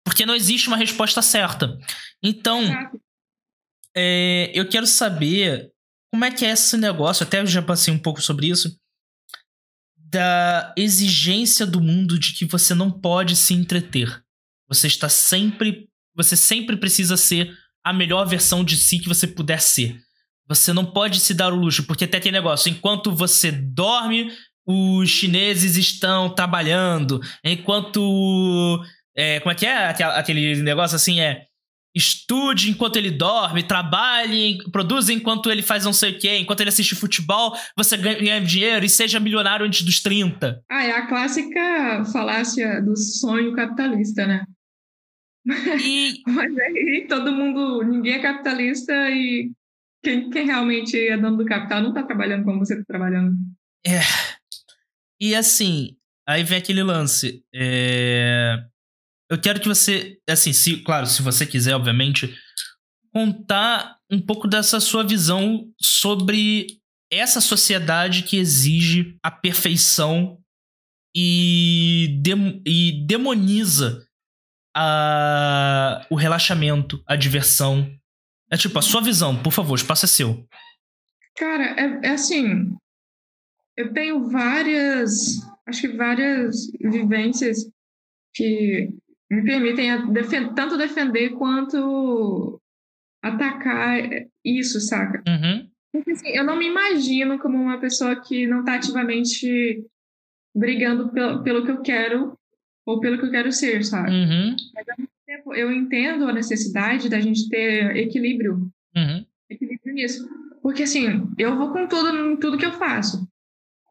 porque 0.04 0.26
não 0.26 0.34
existe 0.34 0.68
uma 0.68 0.76
resposta 0.76 1.22
certa. 1.22 1.78
Então, 2.22 2.62
é, 3.96 4.50
eu 4.54 4.68
quero 4.68 4.86
saber 4.86 5.70
como 6.12 6.26
é 6.26 6.30
que 6.30 6.44
é 6.44 6.50
esse 6.50 6.76
negócio, 6.76 7.24
até 7.24 7.40
eu 7.40 7.46
já 7.46 7.62
passei 7.62 7.92
um 7.92 7.98
pouco 7.98 8.20
sobre 8.20 8.48
isso 8.48 8.76
da 10.12 10.74
exigência 10.76 11.66
do 11.66 11.80
mundo 11.80 12.18
de 12.18 12.34
que 12.34 12.44
você 12.44 12.74
não 12.74 12.90
pode 12.90 13.34
se 13.34 13.54
entreter. 13.54 14.22
Você 14.68 14.86
está 14.86 15.08
sempre. 15.08 15.88
Você 16.14 16.36
sempre 16.36 16.76
precisa 16.76 17.16
ser 17.16 17.50
a 17.82 17.92
melhor 17.92 18.26
versão 18.26 18.62
de 18.62 18.76
si 18.76 18.98
que 18.98 19.08
você 19.08 19.26
puder 19.26 19.60
ser. 19.60 19.98
Você 20.46 20.72
não 20.72 20.84
pode 20.84 21.18
se 21.18 21.32
dar 21.32 21.52
o 21.52 21.56
luxo, 21.56 21.84
porque 21.84 22.04
até 22.04 22.20
tem 22.20 22.30
negócio. 22.30 22.68
Enquanto 22.68 23.10
você 23.10 23.50
dorme, 23.50 24.30
os 24.66 25.08
chineses 25.08 25.76
estão 25.76 26.34
trabalhando. 26.34 27.18
Enquanto. 27.42 28.84
É, 29.16 29.40
como 29.40 29.52
é 29.52 29.54
que 29.54 29.66
é 29.66 29.88
aquele 29.88 30.62
negócio 30.62 30.96
assim? 30.96 31.20
É 31.20 31.46
estude 31.94 32.70
enquanto 32.70 32.96
ele 32.96 33.10
dorme, 33.10 33.62
trabalhe, 33.62 34.58
produza 34.70 35.12
enquanto 35.12 35.50
ele 35.50 35.62
faz 35.62 35.84
não 35.84 35.92
sei 35.92 36.12
o 36.12 36.18
quê, 36.18 36.38
enquanto 36.38 36.60
ele 36.60 36.70
assiste 36.70 36.94
futebol, 36.94 37.54
você 37.76 37.96
ganha 37.96 38.40
dinheiro 38.40 38.84
e 38.84 38.88
seja 38.88 39.20
milionário 39.20 39.66
antes 39.66 39.82
dos 39.82 40.00
30. 40.00 40.62
Ah, 40.70 40.84
é 40.84 40.92
a 40.92 41.06
clássica 41.06 42.04
falácia 42.12 42.80
do 42.80 42.96
sonho 42.96 43.54
capitalista, 43.54 44.26
né? 44.26 44.44
E... 45.82 46.22
Mas 46.26 46.56
aí 46.58 47.06
todo 47.08 47.32
mundo, 47.32 47.82
ninguém 47.82 48.14
é 48.14 48.22
capitalista 48.22 48.92
e 49.10 49.50
quem, 50.02 50.30
quem 50.30 50.46
realmente 50.46 50.96
é 50.96 51.16
dono 51.16 51.36
do 51.36 51.44
capital 51.44 51.82
não 51.82 51.92
tá 51.92 52.02
trabalhando 52.02 52.44
como 52.44 52.58
você 52.58 52.76
tá 52.76 52.84
trabalhando. 52.86 53.34
É. 53.86 54.00
E 55.20 55.34
assim, 55.34 55.96
aí 56.26 56.42
vem 56.42 56.58
aquele 56.58 56.82
lance. 56.82 57.44
É 57.54 58.64
eu 59.32 59.40
quero 59.40 59.60
que 59.60 59.66
você, 59.66 60.18
assim, 60.28 60.52
se, 60.52 60.82
claro, 60.82 61.06
se 61.06 61.22
você 61.22 61.46
quiser, 61.46 61.74
obviamente, 61.74 62.38
contar 63.14 63.96
um 64.10 64.20
pouco 64.20 64.46
dessa 64.46 64.78
sua 64.78 65.02
visão 65.02 65.66
sobre 65.80 66.66
essa 67.10 67.40
sociedade 67.40 68.24
que 68.24 68.36
exige 68.36 69.16
a 69.22 69.30
perfeição 69.30 70.38
e, 71.16 72.20
e 72.66 73.06
demoniza 73.06 74.06
a, 74.76 76.06
o 76.10 76.14
relaxamento, 76.14 77.02
a 77.06 77.16
diversão. 77.16 77.90
É 78.50 78.58
tipo, 78.58 78.78
a 78.78 78.82
sua 78.82 79.00
visão, 79.00 79.42
por 79.42 79.50
favor, 79.50 79.76
espaço 79.76 80.04
é 80.04 80.08
seu. 80.08 80.46
Cara, 81.38 81.74
é, 81.80 82.08
é 82.08 82.10
assim. 82.10 82.76
Eu 83.78 83.94
tenho 83.94 84.28
várias, 84.28 85.40
acho 85.66 85.80
que 85.80 85.96
várias 85.96 86.70
vivências 86.82 87.66
que 88.34 88.90
me 89.32 89.42
permitem 89.42 90.12
defend 90.12 90.54
tanto 90.54 90.76
defender 90.76 91.30
quanto 91.30 92.60
atacar 93.22 93.98
isso, 94.44 94.78
saca? 94.80 95.22
Uhum. 95.26 95.70
Porque 95.90 96.10
assim, 96.10 96.28
eu 96.28 96.44
não 96.44 96.56
me 96.56 96.66
imagino 96.66 97.38
como 97.38 97.56
uma 97.56 97.78
pessoa 97.78 98.20
que 98.20 98.46
não 98.46 98.60
está 98.60 98.74
ativamente 98.74 99.82
brigando 100.54 101.10
pelo, 101.10 101.42
pelo 101.42 101.64
que 101.64 101.70
eu 101.70 101.80
quero 101.80 102.38
ou 102.84 103.00
pelo 103.00 103.18
que 103.18 103.24
eu 103.24 103.30
quero 103.30 103.50
ser, 103.52 103.82
sabe? 103.84 104.10
Uhum. 104.10 104.56
Mas 104.74 104.88
ao 104.88 104.96
mesmo 104.98 105.12
tempo 105.26 105.54
eu 105.54 105.72
entendo 105.72 106.26
a 106.26 106.32
necessidade 106.32 107.08
da 107.08 107.20
gente 107.20 107.48
ter 107.48 107.96
equilíbrio. 107.96 108.70
Uhum. 108.94 109.24
Equilíbrio 109.48 109.94
nisso. 109.94 110.28
Porque 110.62 110.82
assim, 110.82 111.26
eu 111.38 111.56
vou 111.56 111.72
com 111.72 111.86
tudo 111.86 112.14
em 112.14 112.36
tudo 112.36 112.58
que 112.58 112.66
eu 112.66 112.72
faço. 112.72 113.26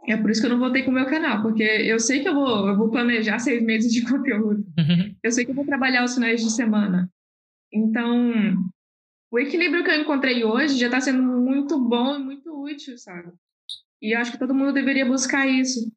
É 0.08 0.18
por 0.18 0.32
isso 0.32 0.42
que 0.42 0.48
eu 0.48 0.52
não 0.52 0.60
voltei 0.60 0.84
com 0.84 0.92
o 0.92 0.94
meu 0.94 1.06
canal, 1.06 1.42
porque 1.42 1.64
eu 1.64 2.00
sei 2.00 2.22
que 2.22 2.28
eu 2.28 2.34
vou, 2.34 2.68
eu 2.68 2.76
vou 2.76 2.90
planejar 2.90 3.38
seis 3.40 3.62
meses 3.62 3.92
de 3.92 4.02
conteúdo. 4.10 4.66
Uhum. 4.78 5.16
Eu 5.24 5.32
sei 5.32 5.46
que 5.46 5.52
eu 5.52 5.56
vou 5.56 5.66
trabalhar 5.66 6.04
os 6.04 6.14
finais 6.14 6.42
de 6.42 6.52
semana. 6.52 7.10
Então, 7.72 8.34
o 9.32 9.40
equilíbrio 9.40 9.84
que 9.84 9.92
eu 9.92 10.02
encontrei 10.02 10.44
hoje 10.44 10.78
já 10.78 10.88
está 10.88 11.00
sendo 11.00 11.22
muito 11.22 11.80
bom 11.80 12.16
e 12.16 12.24
muito 12.24 12.64
útil, 12.64 12.98
sabe? 12.98 13.32
E 14.02 14.16
acho 14.16 14.32
que 14.32 14.40
todo 14.40 14.56
mundo 14.56 14.74
deveria 14.74 15.06
buscar 15.06 15.48
isso. 15.48 15.92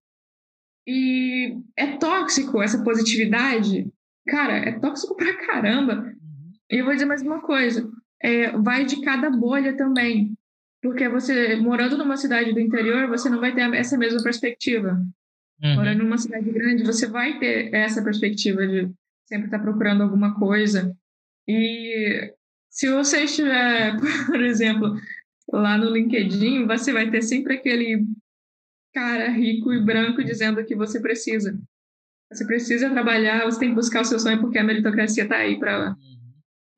E 0.86 1.56
é 1.76 1.96
tóxico 1.96 2.62
essa 2.62 2.84
positividade? 2.84 3.90
Cara, 4.28 4.56
é 4.56 4.78
tóxico 4.78 5.16
pra 5.16 5.34
caramba. 5.46 5.94
Uhum. 5.94 6.52
E 6.70 6.76
eu 6.76 6.84
vou 6.84 6.92
dizer 6.92 7.06
mais 7.06 7.22
uma 7.22 7.40
coisa: 7.40 7.90
é, 8.22 8.50
vai 8.58 8.84
de 8.84 9.00
cada 9.00 9.30
bolha 9.30 9.74
também. 9.76 10.34
Porque 10.84 11.08
você, 11.08 11.56
morando 11.56 11.96
numa 11.96 12.14
cidade 12.14 12.52
do 12.52 12.60
interior, 12.60 13.08
você 13.08 13.30
não 13.30 13.40
vai 13.40 13.54
ter 13.54 13.72
essa 13.74 13.96
mesma 13.96 14.22
perspectiva. 14.22 15.02
Uhum. 15.62 15.76
Morando 15.76 16.04
numa 16.04 16.18
cidade 16.18 16.50
grande, 16.50 16.84
você 16.84 17.06
vai 17.06 17.38
ter 17.38 17.72
essa 17.72 18.04
perspectiva 18.04 18.66
de 18.66 18.92
sempre 19.24 19.46
estar 19.46 19.60
procurando 19.60 20.02
alguma 20.02 20.38
coisa. 20.38 20.94
E 21.48 22.30
se 22.68 22.90
você 22.90 23.24
estiver, 23.24 23.96
por 24.28 24.42
exemplo, 24.42 24.94
lá 25.50 25.78
no 25.78 25.88
LinkedIn, 25.88 26.66
você 26.66 26.92
vai 26.92 27.10
ter 27.10 27.22
sempre 27.22 27.54
aquele 27.54 28.04
cara 28.92 29.30
rico 29.30 29.72
e 29.72 29.82
branco 29.82 30.22
dizendo 30.22 30.62
que 30.66 30.76
você 30.76 31.00
precisa. 31.00 31.58
Você 32.30 32.44
precisa 32.44 32.90
trabalhar, 32.90 33.46
você 33.46 33.58
tem 33.58 33.70
que 33.70 33.74
buscar 33.74 34.02
o 34.02 34.04
seu 34.04 34.18
sonho 34.18 34.38
porque 34.38 34.58
a 34.58 34.64
meritocracia 34.64 35.22
está 35.22 35.36
aí 35.36 35.58
para 35.58 35.96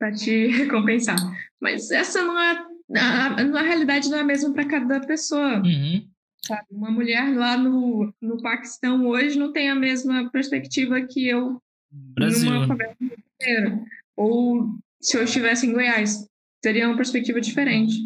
uhum. 0.01 0.12
te 0.12 0.47
recompensar. 0.62 1.16
Mas 1.61 1.90
essa 1.90 2.23
não 2.23 2.40
é 2.40 2.76
na, 2.88 3.44
na 3.44 3.62
realidade 3.62 4.09
não 4.09 4.18
é 4.18 4.25
mesmo 4.25 4.53
para 4.55 4.68
cada 4.68 5.01
pessoa. 5.01 5.62
Uhum. 5.62 6.09
Sabe? 6.46 6.66
Uma 6.70 6.90
mulher 6.90 7.35
lá 7.37 7.57
no, 7.57 8.14
no 8.20 8.40
Paquistão 8.40 9.07
hoje 9.07 9.38
não 9.38 9.53
tem 9.53 9.68
a 9.68 9.75
mesma 9.75 10.31
perspectiva 10.31 11.01
que 11.01 11.27
eu 11.27 11.61
Brasil. 11.90 12.51
numa 12.51 12.66
favela 12.66 12.96
inteira. 13.01 13.81
Ou 14.16 14.68
se 15.01 15.16
eu 15.16 15.25
estivesse 15.25 15.66
em 15.66 15.72
Goiás, 15.72 16.27
seria 16.64 16.87
uma 16.87 16.96
perspectiva 16.96 17.40
diferente. 17.40 17.96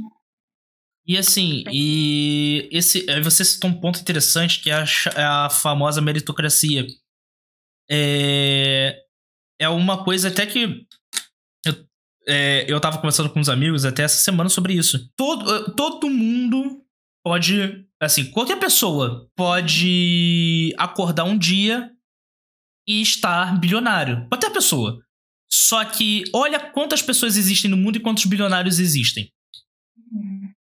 E 1.06 1.18
assim, 1.18 1.64
e 1.72 2.68
esse, 2.70 3.04
você 3.22 3.44
citou 3.44 3.70
um 3.70 3.80
ponto 3.80 4.00
interessante 4.00 4.62
que 4.62 4.70
é 4.70 4.74
a, 4.74 4.84
é 5.16 5.22
a 5.22 5.50
famosa 5.50 6.00
meritocracia. 6.00 6.86
É, 7.90 9.02
é 9.58 9.68
uma 9.68 10.04
coisa 10.04 10.28
até 10.28 10.46
que 10.46 10.86
é, 12.26 12.64
eu 12.68 12.80
tava 12.80 12.98
conversando 12.98 13.30
com 13.30 13.40
uns 13.40 13.48
amigos 13.48 13.84
até 13.84 14.02
essa 14.02 14.22
semana 14.22 14.48
sobre 14.48 14.74
isso. 14.74 15.10
Todo, 15.16 15.54
eh, 15.54 15.72
todo 15.76 16.10
mundo 16.10 16.82
pode. 17.24 17.86
Assim, 18.00 18.30
qualquer 18.30 18.58
pessoa 18.58 19.28
pode 19.36 20.74
acordar 20.78 21.24
um 21.24 21.36
dia 21.36 21.90
e 22.86 23.00
estar 23.00 23.58
bilionário. 23.58 24.26
Qualquer 24.28 24.50
pessoa. 24.50 25.00
Só 25.50 25.84
que 25.84 26.24
olha 26.32 26.60
quantas 26.60 27.02
pessoas 27.02 27.36
existem 27.36 27.70
no 27.70 27.76
mundo 27.76 27.96
e 27.96 28.00
quantos 28.00 28.24
bilionários 28.24 28.78
existem. 28.78 29.30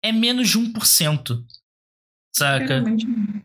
É 0.03 0.13
menos 0.13 0.49
de 0.49 0.59
1%. 0.59 1.45
Saca? 2.35 2.85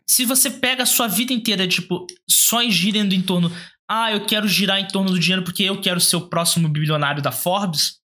Se 0.06 0.26
você 0.26 0.50
pega 0.50 0.84
a 0.84 0.86
sua 0.86 1.08
vida 1.08 1.34
inteira, 1.34 1.67
tipo, 1.67 2.06
só 2.30 2.62
girando 2.69 3.13
em 3.13 3.21
torno. 3.21 3.52
Ah, 3.89 4.12
eu 4.12 4.26
quero 4.26 4.47
girar 4.47 4.80
em 4.80 4.88
torno 4.88 5.12
do 5.12 5.19
dinheiro 5.19 5.43
porque 5.43 5.63
eu 5.63 5.80
quero 5.82 6.00
ser 6.00 6.17
o 6.17 6.28
próximo 6.28 6.67
bilionário 6.69 7.21
da 7.21 7.32
Forbes. 7.32 8.00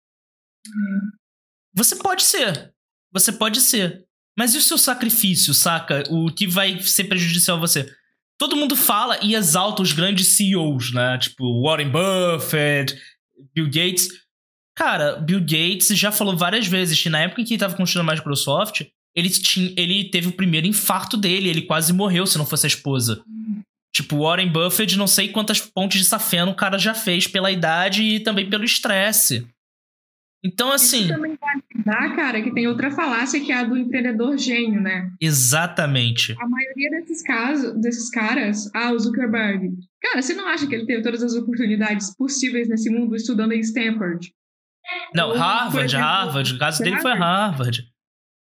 Você 1.74 1.96
pode 1.96 2.24
ser. 2.24 2.74
Você 3.12 3.32
pode 3.32 3.62
ser. 3.62 4.06
Mas 4.38 4.54
e 4.54 4.58
o 4.58 4.62
seu 4.62 4.78
sacrifício, 4.78 5.54
saca? 5.54 6.04
O 6.10 6.32
que 6.32 6.48
vai 6.48 6.80
ser 6.82 7.06
prejudicial 7.06 7.58
a 7.58 7.60
você? 7.60 7.94
Todo 8.38 8.56
mundo 8.56 8.76
fala 8.76 9.20
e 9.22 9.36
exalta 9.36 9.82
os 9.82 9.92
grandes 9.92 10.30
CEOs, 10.30 10.94
né? 10.94 11.18
Tipo, 11.18 11.62
Warren 11.62 11.92
Buffett, 11.92 12.98
Bill 13.54 13.68
Gates. 13.68 14.10
Cara, 14.76 15.18
Bill 15.18 15.42
Gates 15.42 15.90
já 15.90 16.12
falou 16.12 16.36
várias 16.36 16.66
vezes 16.66 17.00
que 17.00 17.10
na 17.10 17.20
época 17.20 17.42
em 17.42 17.44
que 17.44 17.52
ele 17.52 17.58
estava 17.58 17.76
construindo 17.76 18.10
a 18.10 18.16
Microsoft, 18.16 18.84
ele, 19.16 19.30
tinha, 19.30 19.74
ele 19.78 20.10
teve 20.10 20.30
o 20.30 20.32
primeiro 20.32 20.66
infarto 20.66 21.18
dele, 21.18 21.50
ele 21.50 21.64
quase 21.64 21.94
morreu 21.94 22.26
se 22.26 22.38
não 22.38 22.46
fosse 22.46 22.66
a 22.66 22.70
esposa. 22.70 23.22
Tipo, 23.94 24.24
Warren 24.24 24.50
Buffett, 24.50 24.98
não 24.98 25.08
sei 25.08 25.28
quantas 25.30 25.60
pontes 25.60 26.00
de 26.00 26.06
safena 26.06 26.50
o 26.50 26.56
cara 26.56 26.78
já 26.78 26.94
fez 26.94 27.28
pela 27.28 27.52
idade 27.52 28.02
e 28.02 28.20
também 28.22 28.50
pelo 28.50 28.64
estresse. 28.64 29.46
Então, 30.44 30.72
assim. 30.72 31.02
Isso 31.02 31.14
também 31.14 31.38
vai 31.40 31.62
ajudar, 31.72 32.16
cara, 32.16 32.42
que 32.42 32.52
tem 32.52 32.68
outra 32.68 32.90
falácia 32.90 33.40
que 33.40 33.52
é 33.52 33.58
a 33.58 33.64
do 33.64 33.78
empreendedor 33.78 34.38
gênio, 34.38 34.82
né? 34.82 35.12
Exatamente. 35.22 36.36
A 36.40 36.48
maioria 36.48 36.90
desses 36.92 37.22
casos, 37.22 37.80
desses 37.80 38.10
caras, 38.10 38.70
ah, 38.74 38.92
o 38.92 39.00
Zuckerberg. 39.00 39.72
Cara, 40.02 40.22
você 40.22 40.34
não 40.34 40.48
acha 40.48 40.66
que 40.66 40.74
ele 40.74 40.88
teve 40.88 41.04
todas 41.04 41.22
as 41.22 41.36
oportunidades 41.36 42.16
possíveis 42.16 42.68
nesse 42.68 42.90
mundo 42.90 43.16
estudando 43.16 43.52
em 43.52 43.60
Stanford? 43.60 44.34
Não, 45.14 45.30
Ou, 45.30 45.38
Harvard, 45.38 45.86
exemplo, 45.86 46.06
Harvard. 46.06 46.54
O 46.54 46.60
caso 46.60 46.84
dele 46.84 47.00
foi 47.00 47.14
Harvard. 47.14 47.88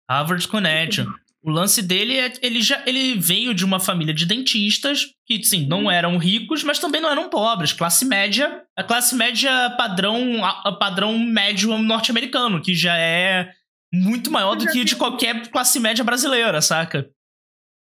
Harvard 0.10 0.48
Connection. 0.48 1.06
O 1.46 1.52
lance 1.52 1.80
dele 1.84 2.18
é 2.18 2.34
ele 2.42 2.60
já 2.60 2.82
ele 2.88 3.20
veio 3.20 3.54
de 3.54 3.64
uma 3.64 3.80
família 3.80 4.12
de 4.12 4.26
dentistas 4.26 5.12
que 5.28 5.44
sim, 5.44 5.68
não 5.68 5.84
uhum. 5.84 5.92
eram 5.92 6.18
ricos, 6.18 6.64
mas 6.64 6.80
também 6.80 7.00
não 7.00 7.12
eram 7.12 7.30
pobres, 7.30 7.72
classe 7.72 8.04
média, 8.04 8.64
a 8.76 8.84
classe 8.84 9.16
média 9.16 9.70
padrão 9.78 10.44
a, 10.44 10.72
padrão 10.72 11.20
médio 11.20 11.78
norte-americano, 11.78 12.60
que 12.60 12.74
já 12.74 12.98
é 12.98 13.52
muito 13.94 14.32
maior 14.32 14.56
do 14.56 14.66
que 14.66 14.84
de 14.84 14.96
qualquer 14.96 15.48
classe 15.50 15.80
média 15.80 16.04
brasileira, 16.04 16.60
saca? 16.64 17.08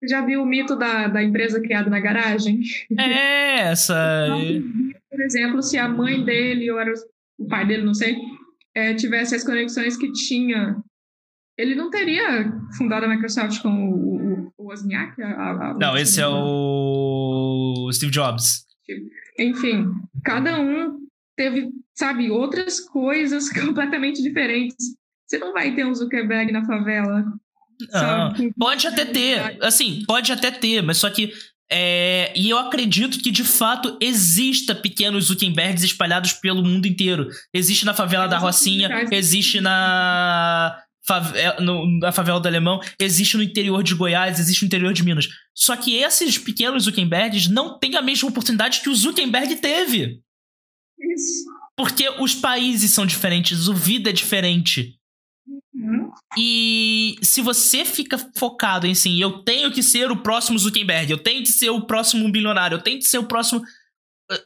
Já 0.06 0.20
viu 0.20 0.42
o 0.42 0.46
mito 0.46 0.76
da, 0.76 1.08
da 1.08 1.22
empresa 1.22 1.58
criada 1.58 1.88
na 1.88 2.00
garagem? 2.00 2.60
É, 2.98 3.60
essa. 3.60 4.28
Por 5.10 5.22
exemplo, 5.22 5.62
se 5.62 5.78
a 5.78 5.88
mãe 5.88 6.22
dele 6.22 6.70
ou 6.70 6.78
era 6.78 6.92
o 7.38 7.48
pai 7.48 7.66
dele, 7.66 7.84
não 7.84 7.94
sei, 7.94 8.14
é, 8.74 8.92
tivesse 8.92 9.34
as 9.34 9.42
conexões 9.42 9.96
que 9.96 10.12
tinha 10.12 10.76
ele 11.56 11.74
não 11.74 11.90
teria 11.90 12.52
fundado 12.76 13.06
a 13.06 13.08
Microsoft 13.08 13.60
com 13.62 13.68
o, 13.68 14.48
o, 14.48 14.52
o 14.58 14.70
Wozniak? 14.70 15.20
A, 15.22 15.50
a, 15.50 15.74
não, 15.74 15.96
esse 15.96 16.20
é 16.20 16.26
o 16.26 17.88
Steve 17.92 18.12
Jobs. 18.12 18.64
Enfim, 19.38 19.86
cada 20.24 20.60
um 20.60 20.98
teve, 21.36 21.70
sabe, 21.94 22.30
outras 22.30 22.80
coisas 22.80 23.50
completamente 23.54 24.22
diferentes. 24.22 24.94
Você 25.26 25.38
não 25.38 25.52
vai 25.52 25.74
ter 25.74 25.86
um 25.86 25.94
Zuckerberg 25.94 26.52
na 26.52 26.64
favela. 26.64 27.24
Não, 27.92 28.32
pode 28.58 28.86
até 28.86 29.04
ter, 29.04 29.58
assim, 29.60 30.04
pode 30.06 30.30
até 30.30 30.50
ter, 30.50 30.82
mas 30.82 30.98
só 30.98 31.10
que 31.10 31.32
é, 31.70 32.32
e 32.36 32.50
eu 32.50 32.58
acredito 32.58 33.18
que 33.18 33.30
de 33.30 33.42
fato 33.42 33.96
exista 34.00 34.74
pequenos 34.74 35.24
Zuckerbergs 35.24 35.82
espalhados 35.82 36.34
pelo 36.34 36.62
mundo 36.62 36.86
inteiro. 36.86 37.28
Existe 37.52 37.84
na 37.84 37.94
favela 37.94 38.28
da 38.28 38.38
Rocinha, 38.38 39.08
existe 39.10 39.60
na 39.60 40.78
favela, 41.06 41.60
no, 41.60 41.98
na 41.98 42.12
favela 42.12 42.40
do 42.40 42.48
Alemão, 42.48 42.80
existe 42.98 43.36
no 43.36 43.42
interior 43.42 43.82
de 43.82 43.94
Goiás, 43.94 44.40
existe 44.40 44.62
no 44.62 44.66
interior 44.66 44.92
de 44.92 45.02
Minas. 45.02 45.28
Só 45.54 45.76
que 45.76 45.96
esses 45.96 46.38
pequenos 46.38 46.84
Zuckerbergs 46.84 47.48
não 47.48 47.78
têm 47.78 47.96
a 47.96 48.02
mesma 48.02 48.28
oportunidade 48.28 48.80
que 48.80 48.88
o 48.88 48.94
Zuckerberg 48.94 49.56
teve. 49.56 50.20
Isso. 50.98 51.44
Porque 51.76 52.08
os 52.20 52.34
países 52.34 52.92
são 52.92 53.04
diferentes, 53.04 53.68
o 53.68 53.74
vida 53.74 54.10
é 54.10 54.12
diferente. 54.12 54.96
Uhum. 55.74 56.10
E 56.38 57.16
se 57.20 57.42
você 57.42 57.84
fica 57.84 58.16
focado 58.36 58.86
em 58.86 58.92
assim, 58.92 59.20
eu 59.20 59.42
tenho 59.42 59.72
que 59.72 59.82
ser 59.82 60.10
o 60.10 60.16
próximo 60.16 60.58
Zuckerberg, 60.58 61.10
eu 61.10 61.18
tenho 61.18 61.42
que 61.42 61.50
ser 61.50 61.70
o 61.70 61.82
próximo 61.82 62.30
bilionário, 62.30 62.76
eu 62.76 62.82
tenho 62.82 62.98
que 62.98 63.04
ser 63.04 63.18
o 63.18 63.26
próximo 63.26 63.62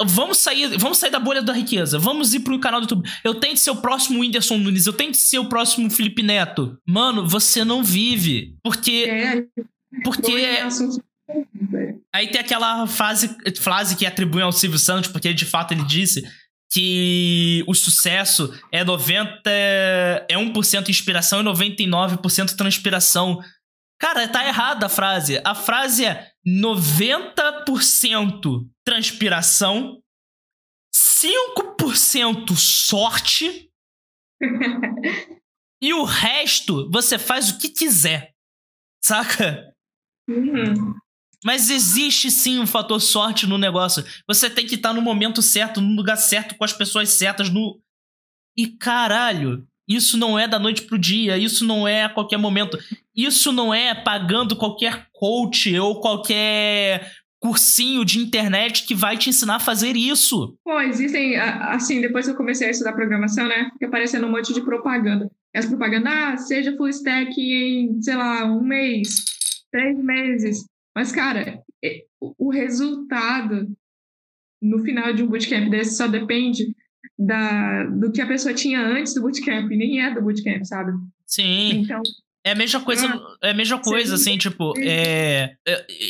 Vamos 0.04 0.38
sair, 0.38 0.76
vamos 0.76 0.98
sair 0.98 1.10
da 1.10 1.20
bolha 1.20 1.40
da 1.40 1.52
riqueza. 1.52 1.98
Vamos 1.98 2.34
ir 2.34 2.40
pro 2.40 2.58
canal 2.58 2.80
do 2.80 2.84
YouTube. 2.84 3.08
Eu 3.22 3.34
tenho 3.34 3.54
que 3.54 3.60
ser 3.60 3.70
o 3.70 3.76
próximo 3.76 4.20
Whindersson 4.20 4.58
Nunes. 4.58 4.86
Eu 4.86 4.92
tenho 4.92 5.12
que 5.12 5.18
ser 5.18 5.38
o 5.38 5.48
próximo 5.48 5.88
Felipe 5.90 6.22
Neto. 6.22 6.76
Mano, 6.86 7.28
você 7.28 7.64
não 7.64 7.84
vive. 7.84 8.56
Porque. 8.62 9.06
É. 9.08 9.44
Porque. 10.02 10.58
Aí 12.12 12.28
tem 12.28 12.40
aquela 12.40 12.86
frase, 12.86 13.36
frase 13.60 13.94
que 13.94 14.06
atribuem 14.06 14.44
ao 14.44 14.52
Silvio 14.52 14.78
Santos, 14.78 15.10
porque 15.10 15.32
de 15.32 15.44
fato 15.44 15.72
ele 15.72 15.84
disse 15.84 16.22
que 16.70 17.62
o 17.66 17.74
sucesso 17.74 18.52
é 18.72 18.82
90 18.82 19.40
é 19.46 20.26
1% 20.32 20.88
inspiração 20.88 21.40
e 21.40 21.44
99% 21.44 22.56
transpiração. 22.56 23.40
Cara, 24.00 24.26
tá 24.28 24.46
errada 24.46 24.86
a 24.86 24.88
frase. 24.88 25.40
A 25.44 25.54
frase 25.54 26.04
é 26.04 26.27
90% 26.46 28.68
transpiração, 28.84 30.00
5% 30.94 32.56
sorte 32.56 33.68
e 35.82 35.92
o 35.92 36.04
resto 36.04 36.88
você 36.90 37.18
faz 37.18 37.50
o 37.50 37.58
que 37.58 37.68
quiser. 37.68 38.32
Saca? 39.04 39.74
Uhum. 40.28 40.94
Mas 41.44 41.70
existe 41.70 42.30
sim 42.30 42.58
um 42.58 42.66
fator 42.66 43.00
sorte 43.00 43.46
no 43.46 43.56
negócio. 43.56 44.04
Você 44.26 44.50
tem 44.50 44.66
que 44.66 44.74
estar 44.74 44.92
no 44.92 45.00
momento 45.00 45.40
certo, 45.40 45.80
no 45.80 45.94
lugar 45.94 46.16
certo, 46.16 46.56
com 46.56 46.64
as 46.64 46.72
pessoas 46.72 47.10
certas, 47.10 47.48
no. 47.48 47.80
E 48.56 48.76
caralho, 48.76 49.66
Isso 49.88 50.18
não 50.18 50.38
é 50.38 50.46
da 50.46 50.58
noite 50.58 50.82
pro 50.82 50.98
dia, 50.98 51.38
isso 51.38 51.64
não 51.64 51.88
é 51.88 52.04
a 52.04 52.08
qualquer 52.08 52.36
momento. 52.36 52.78
Isso 53.16 53.50
não 53.50 53.72
é 53.72 53.94
pagando 53.94 54.54
qualquer 54.54 55.06
coach 55.12 55.76
ou 55.78 56.00
qualquer 56.00 57.10
cursinho 57.40 58.04
de 58.04 58.18
internet 58.18 58.84
que 58.86 58.94
vai 58.94 59.16
te 59.16 59.30
ensinar 59.30 59.56
a 59.56 59.60
fazer 59.60 59.96
isso. 59.96 60.56
Pô, 60.64 60.80
existem, 60.80 61.36
assim, 61.36 62.00
depois 62.00 62.26
que 62.26 62.32
eu 62.32 62.36
comecei 62.36 62.66
a 62.66 62.70
estudar 62.70 62.92
programação, 62.92 63.46
né, 63.46 63.70
fica 63.72 63.86
aparecendo 63.86 64.26
um 64.26 64.30
monte 64.30 64.52
de 64.52 64.60
propaganda. 64.60 65.30
As 65.54 65.66
propagandas, 65.66 66.12
ah, 66.12 66.36
seja 66.36 66.76
full 66.76 66.88
stack 66.88 67.32
em, 67.40 68.02
sei 68.02 68.16
lá, 68.16 68.44
um 68.44 68.62
mês, 68.62 69.24
três 69.72 69.96
meses. 69.96 70.64
Mas, 70.94 71.12
cara, 71.12 71.62
o 72.20 72.50
resultado 72.50 73.68
no 74.60 74.80
final 74.80 75.12
de 75.12 75.22
um 75.22 75.28
bootcamp 75.28 75.70
desse 75.70 75.96
só 75.96 76.06
depende 76.08 76.74
da, 77.18 77.84
do 77.84 78.12
que 78.12 78.20
a 78.20 78.26
pessoa 78.26 78.54
tinha 78.54 78.80
antes 78.80 79.14
do 79.14 79.22
bootcamp, 79.22 79.68
nem 79.70 80.02
é 80.02 80.14
do 80.14 80.22
bootcamp, 80.22 80.64
sabe? 80.64 80.92
Sim. 81.26 81.82
Então, 81.82 82.02
é 82.44 82.52
a 82.52 82.54
mesma 82.54 82.80
coisa, 82.80 83.20
é 83.42 83.50
a 83.50 83.54
mesma 83.54 83.78
coisa, 83.78 84.16
Sim. 84.16 84.22
assim, 84.22 84.38
tipo, 84.38 84.72
é, 84.78 85.54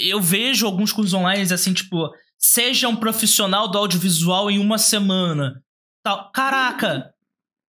eu 0.07 0.21
vejo 0.21 0.67
alguns 0.67 0.93
cursos 0.93 1.15
online, 1.15 1.53
assim, 1.53 1.73
tipo, 1.73 2.11
seja 2.39 2.89
um 2.89 2.97
profissional 2.97 3.69
do 3.69 3.79
audiovisual 3.79 4.51
em 4.51 4.59
uma 4.59 4.79
semana. 4.79 5.63
Tal. 6.03 6.31
Caraca, 6.33 7.13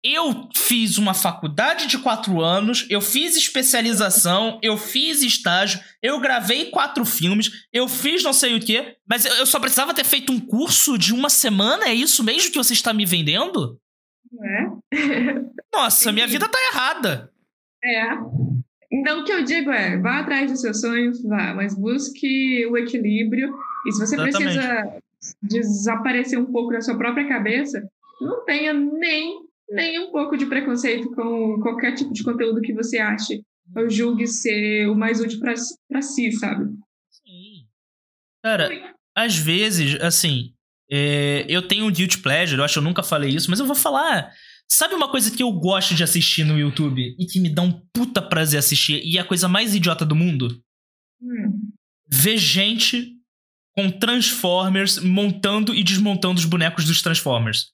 eu 0.03 0.49
fiz 0.55 0.97
uma 0.97 1.13
faculdade 1.13 1.85
de 1.87 1.99
quatro 1.99 2.41
anos, 2.41 2.87
eu 2.89 2.99
fiz 2.99 3.35
especialização, 3.35 4.59
eu 4.61 4.75
fiz 4.75 5.21
estágio, 5.21 5.79
eu 6.01 6.19
gravei 6.19 6.65
quatro 6.71 7.05
filmes, 7.05 7.67
eu 7.71 7.87
fiz 7.87 8.23
não 8.23 8.33
sei 8.33 8.55
o 8.55 8.59
quê, 8.59 8.97
mas 9.07 9.25
eu 9.25 9.45
só 9.45 9.59
precisava 9.59 9.93
ter 9.93 10.03
feito 10.03 10.31
um 10.31 10.39
curso 10.39 10.97
de 10.97 11.13
uma 11.13 11.29
semana? 11.29 11.85
É 11.85 11.93
isso 11.93 12.23
mesmo 12.23 12.51
que 12.51 12.57
você 12.57 12.73
está 12.73 12.93
me 12.93 13.05
vendendo? 13.05 13.79
É. 14.43 14.67
Nossa, 15.73 16.11
minha 16.11 16.27
vida 16.27 16.47
tá 16.49 16.57
errada. 16.73 17.31
É. 17.83 18.03
Então, 18.91 19.21
o 19.21 19.23
que 19.23 19.31
eu 19.31 19.43
digo 19.43 19.71
é, 19.71 19.97
vá 19.97 20.19
atrás 20.19 20.51
dos 20.51 20.61
seus 20.61 20.81
sonhos, 20.81 21.23
vá, 21.23 21.53
mas 21.53 21.77
busque 21.77 22.65
o 22.65 22.77
equilíbrio. 22.77 23.53
E 23.87 23.91
se 23.91 23.99
você 23.99 24.15
Exatamente. 24.15 24.37
precisa 24.37 25.01
desaparecer 25.41 26.39
um 26.39 26.51
pouco 26.51 26.73
da 26.73 26.81
sua 26.81 26.97
própria 26.97 27.27
cabeça, 27.27 27.87
não 28.19 28.43
tenha 28.43 28.73
nem 28.73 29.50
nem 29.75 29.99
um 29.99 30.11
pouco 30.11 30.37
de 30.37 30.45
preconceito 30.45 31.09
com 31.11 31.59
qualquer 31.61 31.93
tipo 31.95 32.13
de 32.13 32.23
conteúdo 32.23 32.61
que 32.61 32.73
você 32.73 32.97
ache 32.97 33.41
ou 33.75 33.89
julgue 33.89 34.27
ser 34.27 34.87
o 34.87 34.95
mais 34.95 35.19
útil 35.19 35.39
para 35.39 36.01
si, 36.01 36.31
sabe? 36.33 36.65
Sim. 37.09 37.67
Cara, 38.43 38.69
às 39.15 39.37
vezes, 39.37 39.99
assim, 40.01 40.53
é, 40.91 41.45
eu 41.47 41.65
tenho 41.67 41.85
um 41.85 41.91
guilty 41.91 42.17
pleasure, 42.17 42.59
eu 42.59 42.65
acho 42.65 42.73
que 42.73 42.79
eu 42.79 42.83
nunca 42.83 43.03
falei 43.03 43.29
isso, 43.29 43.49
mas 43.49 43.59
eu 43.59 43.65
vou 43.65 43.75
falar. 43.75 44.31
Sabe 44.69 44.93
uma 44.93 45.09
coisa 45.09 45.29
que 45.35 45.43
eu 45.43 45.51
gosto 45.51 45.93
de 45.93 46.03
assistir 46.03 46.43
no 46.43 46.57
YouTube 46.57 47.15
e 47.19 47.25
que 47.25 47.39
me 47.39 47.49
dá 47.49 47.61
um 47.61 47.81
puta 47.93 48.21
prazer 48.21 48.59
assistir 48.59 49.01
e 49.03 49.17
é 49.17 49.21
a 49.21 49.25
coisa 49.25 49.47
mais 49.47 49.75
idiota 49.75 50.05
do 50.05 50.15
mundo? 50.15 50.61
Hum. 51.21 51.71
Ver 52.09 52.37
gente 52.37 53.15
com 53.73 53.91
Transformers 53.91 54.99
montando 54.99 55.73
e 55.73 55.83
desmontando 55.83 56.39
os 56.39 56.45
bonecos 56.45 56.85
dos 56.85 57.01
Transformers. 57.01 57.71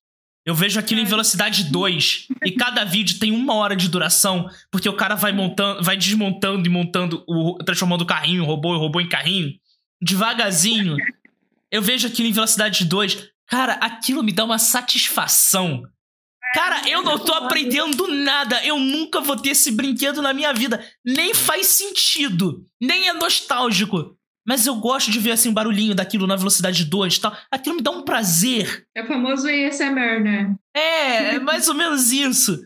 Eu 0.47 0.55
vejo 0.55 0.79
aquilo 0.79 1.01
em 1.01 1.05
velocidade 1.05 1.65
2 1.65 2.27
e 2.45 2.53
cada 2.53 2.86
vídeo 2.86 3.19
tem 3.19 3.33
uma 3.33 3.53
hora 3.55 3.75
de 3.75 3.89
duração, 3.89 4.49
porque 4.71 4.88
o 4.88 4.95
cara 4.95 5.13
vai 5.13 5.33
montando, 5.33 5.83
vai 5.83 5.97
desmontando 5.97 6.65
e 6.65 6.69
montando, 6.69 7.21
o, 7.27 7.57
transformando 7.65 8.03
o 8.03 8.05
carrinho, 8.05 8.43
o 8.43 8.45
robô, 8.45 8.73
o 8.73 8.77
robô 8.77 9.01
em 9.01 9.10
carrinho, 9.10 9.53
devagarzinho. 10.01 10.95
Eu 11.69 11.81
vejo 11.81 12.07
aquilo 12.07 12.29
em 12.29 12.31
velocidade 12.31 12.86
2. 12.86 13.29
Cara, 13.45 13.73
aquilo 13.73 14.23
me 14.23 14.31
dá 14.31 14.45
uma 14.45 14.57
satisfação. 14.57 15.83
Cara, 16.53 16.88
eu 16.88 17.03
não 17.03 17.19
tô 17.19 17.33
aprendendo 17.33 18.07
nada. 18.07 18.65
Eu 18.65 18.79
nunca 18.79 19.19
vou 19.19 19.36
ter 19.36 19.49
esse 19.49 19.69
brinquedo 19.69 20.21
na 20.21 20.33
minha 20.33 20.53
vida. 20.53 20.81
Nem 21.05 21.33
faz 21.33 21.67
sentido. 21.67 22.65
Nem 22.81 23.10
é 23.10 23.13
nostálgico. 23.13 24.16
Mas 24.47 24.65
eu 24.65 24.75
gosto 24.75 25.12
de 25.12 25.19
ver 25.19 25.31
assim 25.31 25.49
o 25.49 25.53
barulhinho 25.53 25.93
daquilo 25.93 26.25
na 26.25 26.38
velocidade 26.38 26.86
2 26.86 27.15
e 27.15 27.21
tal. 27.21 27.38
Aquilo 27.51 27.75
me 27.75 27.81
dá 27.81 27.91
um 27.91 28.03
prazer. 28.03 28.88
É 28.95 29.03
o 29.03 29.07
famoso 29.07 29.47
ASMR, 29.47 30.23
né? 30.23 30.55
É, 30.73 31.36
é 31.36 31.39
mais 31.39 31.67
ou 31.67 31.75
menos 31.75 32.12
isso. 32.12 32.57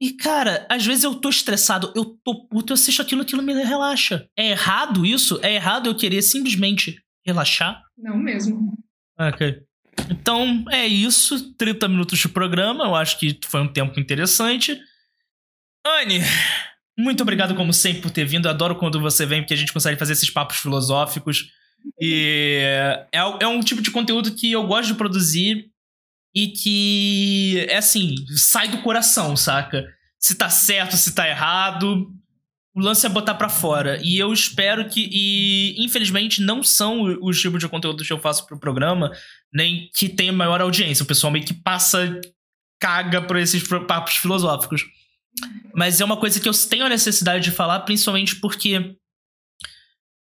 E, 0.00 0.12
cara, 0.12 0.66
às 0.70 0.84
vezes 0.84 1.02
eu 1.02 1.14
tô 1.14 1.28
estressado, 1.28 1.92
eu 1.96 2.04
tô 2.22 2.46
puto, 2.46 2.72
eu 2.72 2.74
assisto 2.74 3.02
aquilo, 3.02 3.22
aquilo 3.22 3.42
me 3.42 3.52
relaxa. 3.54 4.28
É 4.36 4.50
errado 4.50 5.04
isso? 5.04 5.40
É 5.42 5.54
errado 5.54 5.86
eu 5.86 5.96
querer 5.96 6.22
simplesmente 6.22 7.02
relaxar? 7.26 7.82
Não 7.96 8.16
mesmo. 8.16 8.78
Ok. 9.18 9.62
Então, 10.10 10.64
é 10.70 10.86
isso. 10.86 11.52
30 11.54 11.88
minutos 11.88 12.18
de 12.18 12.28
programa. 12.28 12.84
Eu 12.84 12.94
acho 12.94 13.18
que 13.18 13.38
foi 13.46 13.60
um 13.60 13.72
tempo 13.72 13.98
interessante. 13.98 14.78
Anne, 15.84 16.20
muito 16.98 17.22
obrigado, 17.22 17.54
como 17.54 17.72
sempre, 17.72 18.02
por 18.02 18.10
ter 18.10 18.24
vindo. 18.24 18.48
Adoro 18.48 18.74
quando 18.74 19.00
você 19.00 19.24
vem, 19.24 19.40
porque 19.40 19.54
a 19.54 19.56
gente 19.56 19.72
consegue 19.72 19.96
fazer 19.96 20.14
esses 20.14 20.30
papos 20.30 20.56
filosóficos. 20.56 21.46
E 22.00 22.60
é, 23.12 23.36
é 23.40 23.46
um 23.46 23.60
tipo 23.60 23.80
de 23.80 23.92
conteúdo 23.92 24.34
que 24.34 24.50
eu 24.50 24.66
gosto 24.66 24.88
de 24.88 24.94
produzir 24.94 25.66
e 26.34 26.48
que, 26.48 27.66
é 27.68 27.76
assim, 27.76 28.16
sai 28.36 28.68
do 28.68 28.82
coração, 28.82 29.36
saca? 29.36 29.86
Se 30.18 30.34
tá 30.34 30.50
certo, 30.50 30.96
se 30.96 31.14
tá 31.14 31.28
errado, 31.28 32.10
o 32.74 32.80
lance 32.80 33.06
é 33.06 33.08
botar 33.08 33.34
para 33.34 33.48
fora. 33.48 34.00
E 34.02 34.18
eu 34.18 34.32
espero 34.32 34.88
que. 34.88 35.08
E 35.12 35.84
infelizmente 35.84 36.42
não 36.42 36.64
são 36.64 37.02
os 37.22 37.40
tipos 37.40 37.60
de 37.60 37.68
conteúdo 37.68 38.02
que 38.02 38.12
eu 38.12 38.20
faço 38.20 38.44
pro 38.44 38.58
programa, 38.58 39.12
nem 39.52 39.88
que 39.94 40.08
tenha 40.08 40.32
maior 40.32 40.60
audiência. 40.60 41.04
O 41.04 41.06
pessoal 41.06 41.32
meio 41.32 41.44
que 41.44 41.54
passa, 41.54 42.20
caga 42.80 43.22
por 43.22 43.36
esses 43.36 43.62
papos 43.86 44.16
filosóficos. 44.16 44.84
Mas 45.74 46.00
é 46.00 46.04
uma 46.04 46.16
coisa 46.16 46.40
que 46.40 46.48
eu 46.48 46.52
tenho 46.52 46.86
a 46.86 46.88
necessidade 46.88 47.44
de 47.44 47.50
falar, 47.50 47.80
principalmente 47.80 48.36
porque 48.36 48.96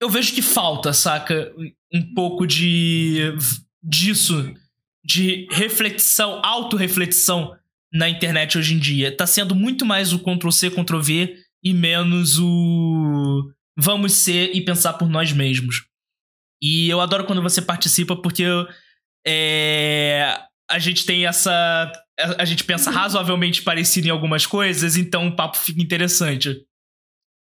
eu 0.01 0.09
vejo 0.09 0.35
que 0.35 0.43
falta, 0.43 0.93
saca? 0.93 1.53
Um 1.93 2.15
pouco 2.15 2.47
de 2.47 3.35
disso, 3.83 4.55
de 5.05 5.47
reflexão, 5.51 6.41
autorreflexão 6.45 7.57
na 7.93 8.09
internet 8.09 8.59
hoje 8.59 8.75
em 8.75 8.79
dia. 8.79 9.17
Tá 9.17 9.27
sendo 9.27 9.55
muito 9.55 9.85
mais 9.85 10.13
o 10.13 10.19
Ctrl-C, 10.19 10.71
Ctrl-V 10.71 11.37
e 11.63 11.73
menos 11.73 12.39
o 12.39 13.51
vamos 13.77 14.13
ser 14.13 14.55
e 14.55 14.65
pensar 14.65 14.95
por 14.95 15.09
nós 15.09 15.33
mesmos. 15.33 15.85
E 16.63 16.89
eu 16.89 17.01
adoro 17.01 17.25
quando 17.25 17.43
você 17.43 17.61
participa 17.61 18.17
porque 18.17 18.45
é, 19.27 20.39
a 20.71 20.79
gente 20.79 21.05
tem 21.05 21.27
essa 21.27 21.91
a 22.19 22.45
gente 22.45 22.65
pensa 22.65 22.91
razoavelmente 22.91 23.63
parecido 23.63 24.07
em 24.07 24.11
algumas 24.11 24.47
coisas, 24.47 24.97
então 24.97 25.29
o 25.29 25.37
papo 25.37 25.59
fica 25.59 25.83
interessante. 25.83 26.65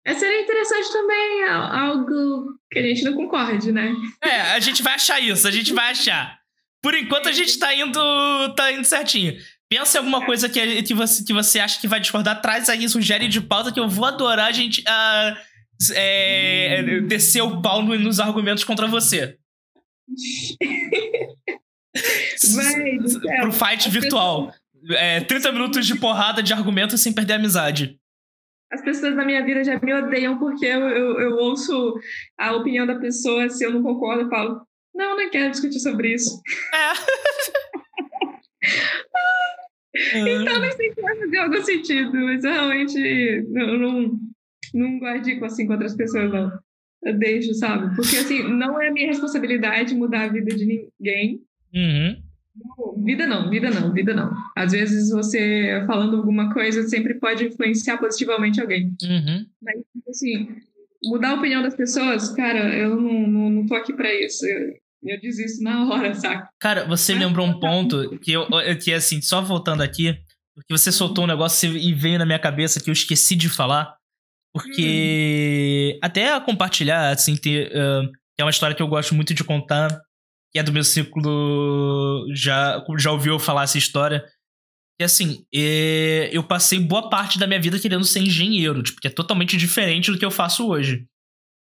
É, 0.05 0.13
seria 0.13 0.41
interessante 0.41 0.91
também 0.91 1.43
algo 1.49 2.57
que 2.71 2.79
a 2.79 2.81
gente 2.81 3.03
não 3.03 3.13
concorde, 3.13 3.71
né? 3.71 3.93
É, 4.23 4.41
a 4.53 4.59
gente 4.59 4.81
vai 4.81 4.93
achar 4.93 5.19
isso, 5.19 5.47
a 5.47 5.51
gente 5.51 5.73
vai 5.73 5.91
achar. 5.91 6.39
Por 6.81 6.95
enquanto 6.95 7.27
a 7.27 7.31
gente 7.33 7.59
tá 7.59 7.75
indo, 7.75 8.55
tá 8.55 8.71
indo 8.71 8.85
certinho. 8.85 9.35
Pensa 9.69 9.97
em 9.97 9.99
alguma 9.99 10.25
coisa 10.25 10.47
que, 10.47 10.83
que, 10.83 10.93
você, 10.93 11.25
que 11.25 11.33
você 11.33 11.59
acha 11.59 11.81
que 11.81 11.87
vai 11.87 11.99
discordar, 11.99 12.41
traz 12.41 12.69
aí, 12.69 12.87
sugere 12.87 13.27
de 13.27 13.41
pauta 13.41 13.71
que 13.71 13.79
eu 13.79 13.89
vou 13.89 14.05
adorar 14.05 14.47
a 14.47 14.51
gente 14.53 14.81
uh, 14.81 15.37
é, 15.93 17.01
descer 17.01 17.41
o 17.41 17.61
pau 17.61 17.83
nos 17.83 18.21
argumentos 18.21 18.63
contra 18.63 18.87
você. 18.87 19.37
Vai, 22.55 23.41
pro 23.41 23.51
fight 23.51 23.89
virtual. 23.89 24.53
É, 24.91 25.21
30 25.21 25.51
minutos 25.51 25.85
de 25.85 25.99
porrada 25.99 26.41
de 26.41 26.53
argumento 26.53 26.97
sem 26.97 27.13
perder 27.13 27.33
a 27.33 27.35
amizade. 27.37 27.99
As 28.71 28.81
pessoas 28.81 29.15
na 29.15 29.25
minha 29.25 29.43
vida 29.45 29.63
já 29.63 29.79
me 29.79 29.93
odeiam 29.93 30.37
porque 30.37 30.65
eu, 30.65 30.81
eu, 30.89 31.19
eu 31.21 31.37
ouço 31.37 31.99
a 32.37 32.53
opinião 32.53 32.85
da 32.85 32.99
pessoa, 32.99 33.49
se 33.49 33.63
eu 33.63 33.71
não 33.71 33.81
concordo, 33.81 34.23
eu 34.23 34.29
falo, 34.29 34.61
não, 34.93 35.15
não 35.15 35.29
quero 35.29 35.51
discutir 35.51 35.79
sobre 35.79 36.13
isso. 36.13 36.41
É. 36.73 36.93
então 40.19 40.59
nem 40.59 40.71
sei 40.71 40.93
se 40.93 41.01
vai 41.01 41.17
fazer 41.17 41.37
algum 41.37 41.63
sentido, 41.63 42.11
mas 42.13 42.43
eu 42.43 42.51
realmente 42.51 43.45
não, 43.49 43.77
não, 43.77 44.19
não 44.73 44.99
guardico 44.99 45.45
assim 45.45 45.65
com 45.65 45.73
outras 45.73 45.95
pessoas, 45.95 46.29
não. 46.31 46.51
Eu 47.03 47.17
deixo, 47.17 47.53
sabe? 47.53 47.95
Porque 47.95 48.17
assim, 48.17 48.43
não 48.43 48.81
é 48.81 48.91
minha 48.91 49.07
responsabilidade 49.07 49.95
mudar 49.95 50.23
a 50.23 50.29
vida 50.29 50.53
de 50.55 50.65
ninguém. 50.65 51.41
Uhum. 51.73 52.21
Vida 53.03 53.27
não, 53.27 53.49
vida 53.49 53.69
não, 53.69 53.93
vida 53.93 54.13
não. 54.13 54.31
Às 54.55 54.71
vezes 54.71 55.11
você 55.11 55.83
falando 55.85 56.17
alguma 56.17 56.53
coisa 56.53 56.87
sempre 56.87 57.13
pode 57.15 57.45
influenciar 57.45 57.97
positivamente 57.97 58.59
alguém. 58.59 58.95
Uhum. 59.03 59.45
Mas, 59.61 59.75
assim, 60.09 60.55
mudar 61.03 61.31
a 61.31 61.35
opinião 61.35 61.61
das 61.61 61.75
pessoas, 61.75 62.29
cara, 62.29 62.75
eu 62.75 62.95
não, 62.95 63.27
não, 63.27 63.49
não 63.49 63.65
tô 63.65 63.75
aqui 63.75 63.93
pra 63.93 64.13
isso. 64.13 64.45
Eu, 64.45 64.73
eu 65.03 65.21
desisto 65.21 65.63
na 65.63 65.87
hora, 65.87 66.13
saca? 66.15 66.49
Cara, 66.59 66.85
você 66.85 67.13
lembrou 67.13 67.45
um 67.45 67.59
ponto 67.59 68.17
que 68.19 68.31
eu, 68.31 68.47
que 68.83 68.93
assim, 68.93 69.21
só 69.21 69.41
voltando 69.41 69.81
aqui, 69.81 70.17
porque 70.55 70.75
você 70.75 70.91
soltou 70.91 71.25
um 71.25 71.27
negócio 71.27 71.77
e 71.77 71.93
veio 71.93 72.17
na 72.17 72.25
minha 72.25 72.39
cabeça 72.39 72.81
que 72.81 72.89
eu 72.89 72.93
esqueci 72.93 73.35
de 73.35 73.49
falar. 73.49 73.95
Porque 74.51 75.93
hum. 75.95 75.99
até 76.01 76.39
compartilhar, 76.39 77.11
assim, 77.11 77.35
ter, 77.35 77.67
uh, 77.67 78.09
é 78.39 78.43
uma 78.43 78.49
história 78.49 78.75
que 78.75 78.81
eu 78.81 78.87
gosto 78.87 79.13
muito 79.13 79.33
de 79.33 79.43
contar 79.43 80.01
que 80.57 80.61
é 80.61 80.63
do 80.63 80.73
meu 80.73 80.83
ciclo, 80.83 82.27
já, 82.33 82.83
já 82.97 83.11
ouviu 83.11 83.37
falar 83.37 83.63
essa 83.63 83.77
história. 83.77 84.25
que 84.97 85.03
assim, 85.03 85.45
é, 85.53 86.31
eu 86.33 86.43
passei 86.43 86.79
boa 86.79 87.11
parte 87.11 87.37
da 87.37 87.45
minha 87.45 87.61
vida 87.61 87.79
querendo 87.79 88.03
ser 88.03 88.21
engenheiro, 88.21 88.81
tipo, 88.81 88.99
que 88.99 89.07
é 89.07 89.11
totalmente 89.11 89.55
diferente 89.55 90.11
do 90.11 90.17
que 90.17 90.25
eu 90.25 90.31
faço 90.31 90.67
hoje. 90.67 91.05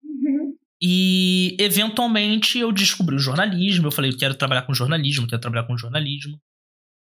Uhum. 0.05 0.55
E 0.79 1.57
eventualmente 1.59 2.59
eu 2.59 2.71
descobri 2.71 3.17
o 3.17 3.19
jornalismo, 3.19 3.87
eu 3.87 3.91
falei, 3.91 4.11
eu 4.11 4.19
quero 4.19 4.35
trabalhar 4.35 4.63
com 4.63 4.75
jornalismo, 4.75 5.27
quero 5.27 5.41
trabalhar 5.41 5.67
com 5.67 5.79
jornalismo. 5.79 6.39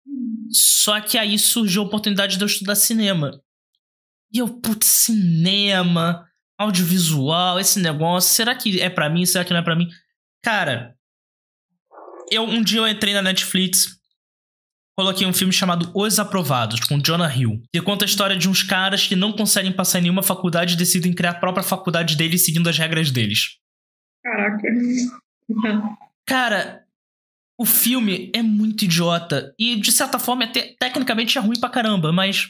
Uhum. 0.07 0.49
Só 0.51 1.01
que 1.01 1.17
aí 1.17 1.39
surgiu 1.39 1.83
a 1.83 1.87
oportunidade 1.87 2.37
de 2.37 2.45
eu 2.45 2.47
estudar 2.47 2.75
cinema. 2.75 3.41
E 4.31 4.37
eu, 4.37 4.61
putz, 4.61 4.87
cinema, 4.87 6.27
audiovisual, 6.59 7.59
esse 7.59 7.81
negócio, 7.81 8.35
será 8.35 8.55
que 8.55 8.79
é 8.79 8.91
para 8.91 9.09
mim? 9.09 9.25
Será 9.25 9.43
que 9.43 9.55
não 9.55 9.61
é 9.61 9.65
para 9.65 9.75
mim? 9.75 9.89
Cara, 10.45 10.98
eu 12.31 12.43
um 12.45 12.63
dia 12.63 12.81
eu 12.81 12.89
entrei 12.89 13.15
na 13.15 13.23
Netflix, 13.23 13.99
coloquei 14.97 15.27
um 15.27 15.33
filme 15.33 15.53
chamado 15.53 15.91
Os 15.95 16.19
Aprovados, 16.19 16.81
com 16.81 17.01
Jonah 17.01 17.35
Hill, 17.35 17.63
que 17.73 17.81
conta 17.81 18.05
a 18.05 18.09
história 18.09 18.37
de 18.37 18.49
uns 18.49 18.63
caras 18.63 19.07
que 19.07 19.15
não 19.15 19.33
conseguem 19.33 19.73
passar 19.73 19.99
em 19.99 20.03
nenhuma 20.03 20.23
faculdade 20.23 20.75
e 20.75 20.77
decidem 20.77 21.13
criar 21.13 21.31
a 21.31 21.39
própria 21.39 21.63
faculdade 21.63 22.17
deles 22.17 22.45
seguindo 22.45 22.69
as 22.69 22.77
regras 22.77 23.11
deles. 23.11 23.59
Caraca. 24.23 24.69
Cara, 26.27 26.85
o 27.59 27.65
filme 27.65 28.31
é 28.35 28.43
muito 28.43 28.85
idiota. 28.85 29.53
E, 29.59 29.77
de 29.77 29.91
certa 29.91 30.19
forma, 30.19 30.45
até, 30.45 30.75
tecnicamente 30.79 31.37
é 31.37 31.41
ruim 31.41 31.59
pra 31.59 31.69
caramba, 31.69 32.13
mas. 32.13 32.49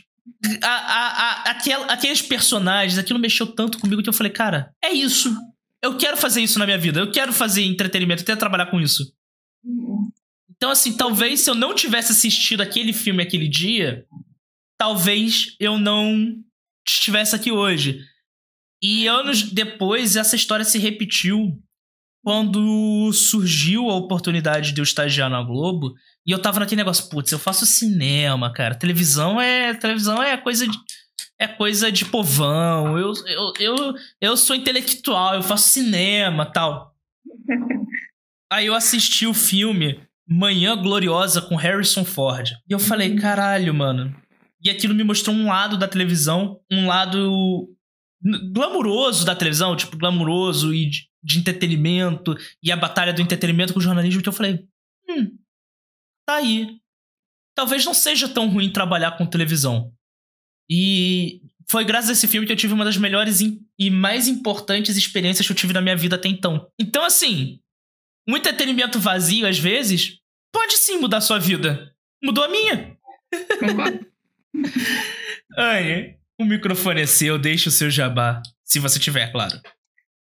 A, 0.63 0.69
a, 0.69 1.09
a, 1.09 1.51
aquel, 1.51 1.85
aqueles 1.85 2.21
personagens, 2.21 2.99
aquilo 2.99 3.19
mexeu 3.19 3.47
tanto 3.47 3.79
comigo 3.79 4.03
que 4.03 4.09
eu 4.09 4.13
falei, 4.13 4.31
cara, 4.31 4.71
é 4.85 4.93
isso. 4.93 5.35
Eu 5.83 5.97
quero 5.97 6.19
fazer 6.19 6.43
isso 6.43 6.59
na 6.59 6.67
minha 6.67 6.77
vida. 6.77 7.01
Eu 7.01 7.11
quero 7.11 7.33
fazer 7.33 7.63
entretenimento, 7.63 8.23
eu 8.23 8.27
quero 8.27 8.39
trabalhar 8.39 8.67
com 8.67 8.79
isso. 8.79 9.05
Então, 10.51 10.71
assim, 10.71 10.97
talvez 10.97 11.41
se 11.41 11.51
eu 11.51 11.55
não 11.55 11.75
tivesse 11.75 12.13
assistido 12.13 12.61
aquele 12.61 12.93
filme 12.93 13.23
aquele 13.23 13.49
dia, 13.49 14.05
talvez 14.77 15.57
eu 15.61 15.79
não 15.79 16.37
estivesse 16.87 17.37
aqui 17.37 17.53
hoje. 17.53 18.01
E 18.83 19.07
anos 19.07 19.43
depois, 19.43 20.17
essa 20.17 20.37
história 20.37 20.65
se 20.65 20.79
repetiu 20.79 21.61
quando 22.25 23.13
surgiu 23.13 23.89
a 23.89 23.97
oportunidade 23.97 24.73
de 24.73 24.81
eu 24.81 24.85
estagiar 24.85 25.31
na 25.31 25.43
Globo. 25.43 25.95
E 26.27 26.31
eu 26.31 26.41
tava 26.41 26.61
naquele 26.61 26.81
negócio, 26.81 27.09
putz, 27.09 27.33
eu 27.33 27.39
faço 27.39 27.65
cinema, 27.65 28.53
cara. 28.53 28.75
Televisão 28.75 29.41
é. 29.41 29.75
Televisão 29.75 30.23
é 30.23 30.37
coisa 30.37 30.67
de. 30.67 30.77
É 31.41 31.47
coisa 31.47 31.91
de 31.93 32.05
povão. 32.05 32.99
Eu, 32.99 33.13
eu, 33.27 33.53
eu, 33.61 33.95
eu 34.21 34.37
sou 34.37 34.57
intelectual, 34.57 35.37
eu 35.37 35.43
faço 35.43 35.69
cinema 35.69 36.45
tal. 36.45 36.95
Aí 38.51 38.67
eu 38.67 38.75
assisti 38.75 39.27
o 39.27 39.35
filme 39.35 40.01
Manhã 40.27 40.77
Gloriosa 40.77 41.41
com 41.41 41.57
Harrison 41.57 42.05
Ford. 42.05 42.51
E 42.69 42.73
eu 42.73 42.79
falei, 42.79 43.11
uhum. 43.11 43.17
caralho, 43.17 43.75
mano. 43.75 44.15
E 44.63 44.69
aquilo 44.69 44.95
me 44.95 45.05
mostrou 45.05 45.35
um 45.35 45.47
lado 45.47 45.79
da 45.79 45.89
televisão, 45.89 46.61
um 46.71 46.87
lado 46.87 47.69
glamuroso 48.53 49.25
da 49.25 49.35
televisão, 49.35 49.77
tipo, 49.77 49.97
glamuroso 49.97 50.75
e 50.75 50.91
de, 50.91 51.09
de 51.23 51.39
entretenimento, 51.39 52.37
e 52.63 52.73
a 52.73 52.77
batalha 52.77 53.13
do 53.13 53.23
entretenimento 53.23 53.73
com 53.73 53.79
o 53.79 53.83
jornalismo, 53.83 54.21
que 54.21 54.29
eu 54.29 54.33
falei, 54.33 54.67
hum, 55.09 55.39
tá 56.27 56.37
aí. 56.37 56.79
Talvez 57.55 57.85
não 57.85 57.95
seja 57.95 58.29
tão 58.29 58.49
ruim 58.49 58.73
trabalhar 58.73 59.13
com 59.13 59.27
televisão. 59.27 59.93
E 60.71 61.41
foi 61.71 61.85
graças 61.85 62.11
a 62.11 62.13
esse 62.13 62.29
filme 62.29 62.47
que 62.47 62.53
eu 62.53 62.57
tive 62.57 62.75
uma 62.75 62.85
das 62.85 62.97
melhores 62.97 63.41
e 63.41 63.91
mais 63.91 64.29
importantes 64.29 64.97
experiências 64.97 65.47
que 65.47 65.53
eu 65.53 65.57
tive 65.57 65.73
na 65.73 65.81
minha 65.81 65.97
vida 65.97 66.17
até 66.17 66.29
então. 66.29 66.69
Então, 66.79 67.05
assim, 67.05 67.61
um 68.29 68.37
entretenimento 68.37 69.01
vazio, 69.01 69.47
às 69.47 69.59
vezes, 69.59 70.19
pode 70.53 70.77
sim 70.77 70.99
mudar 70.99 71.23
sua 71.23 71.39
vida. 71.39 71.91
Mudou 72.23 72.45
a 72.45 72.49
minha. 72.49 72.97
Anne, 75.57 76.17
o 76.39 76.45
microfone 76.45 77.01
é 77.01 77.07
seu, 77.07 77.39
deixe 77.39 77.69
o 77.69 77.73
seu 77.73 77.91
jabá. 77.91 78.43
Se 78.63 78.79
você 78.79 78.99
tiver, 78.99 79.33
claro. 79.33 79.59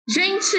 Gente, 0.08 0.56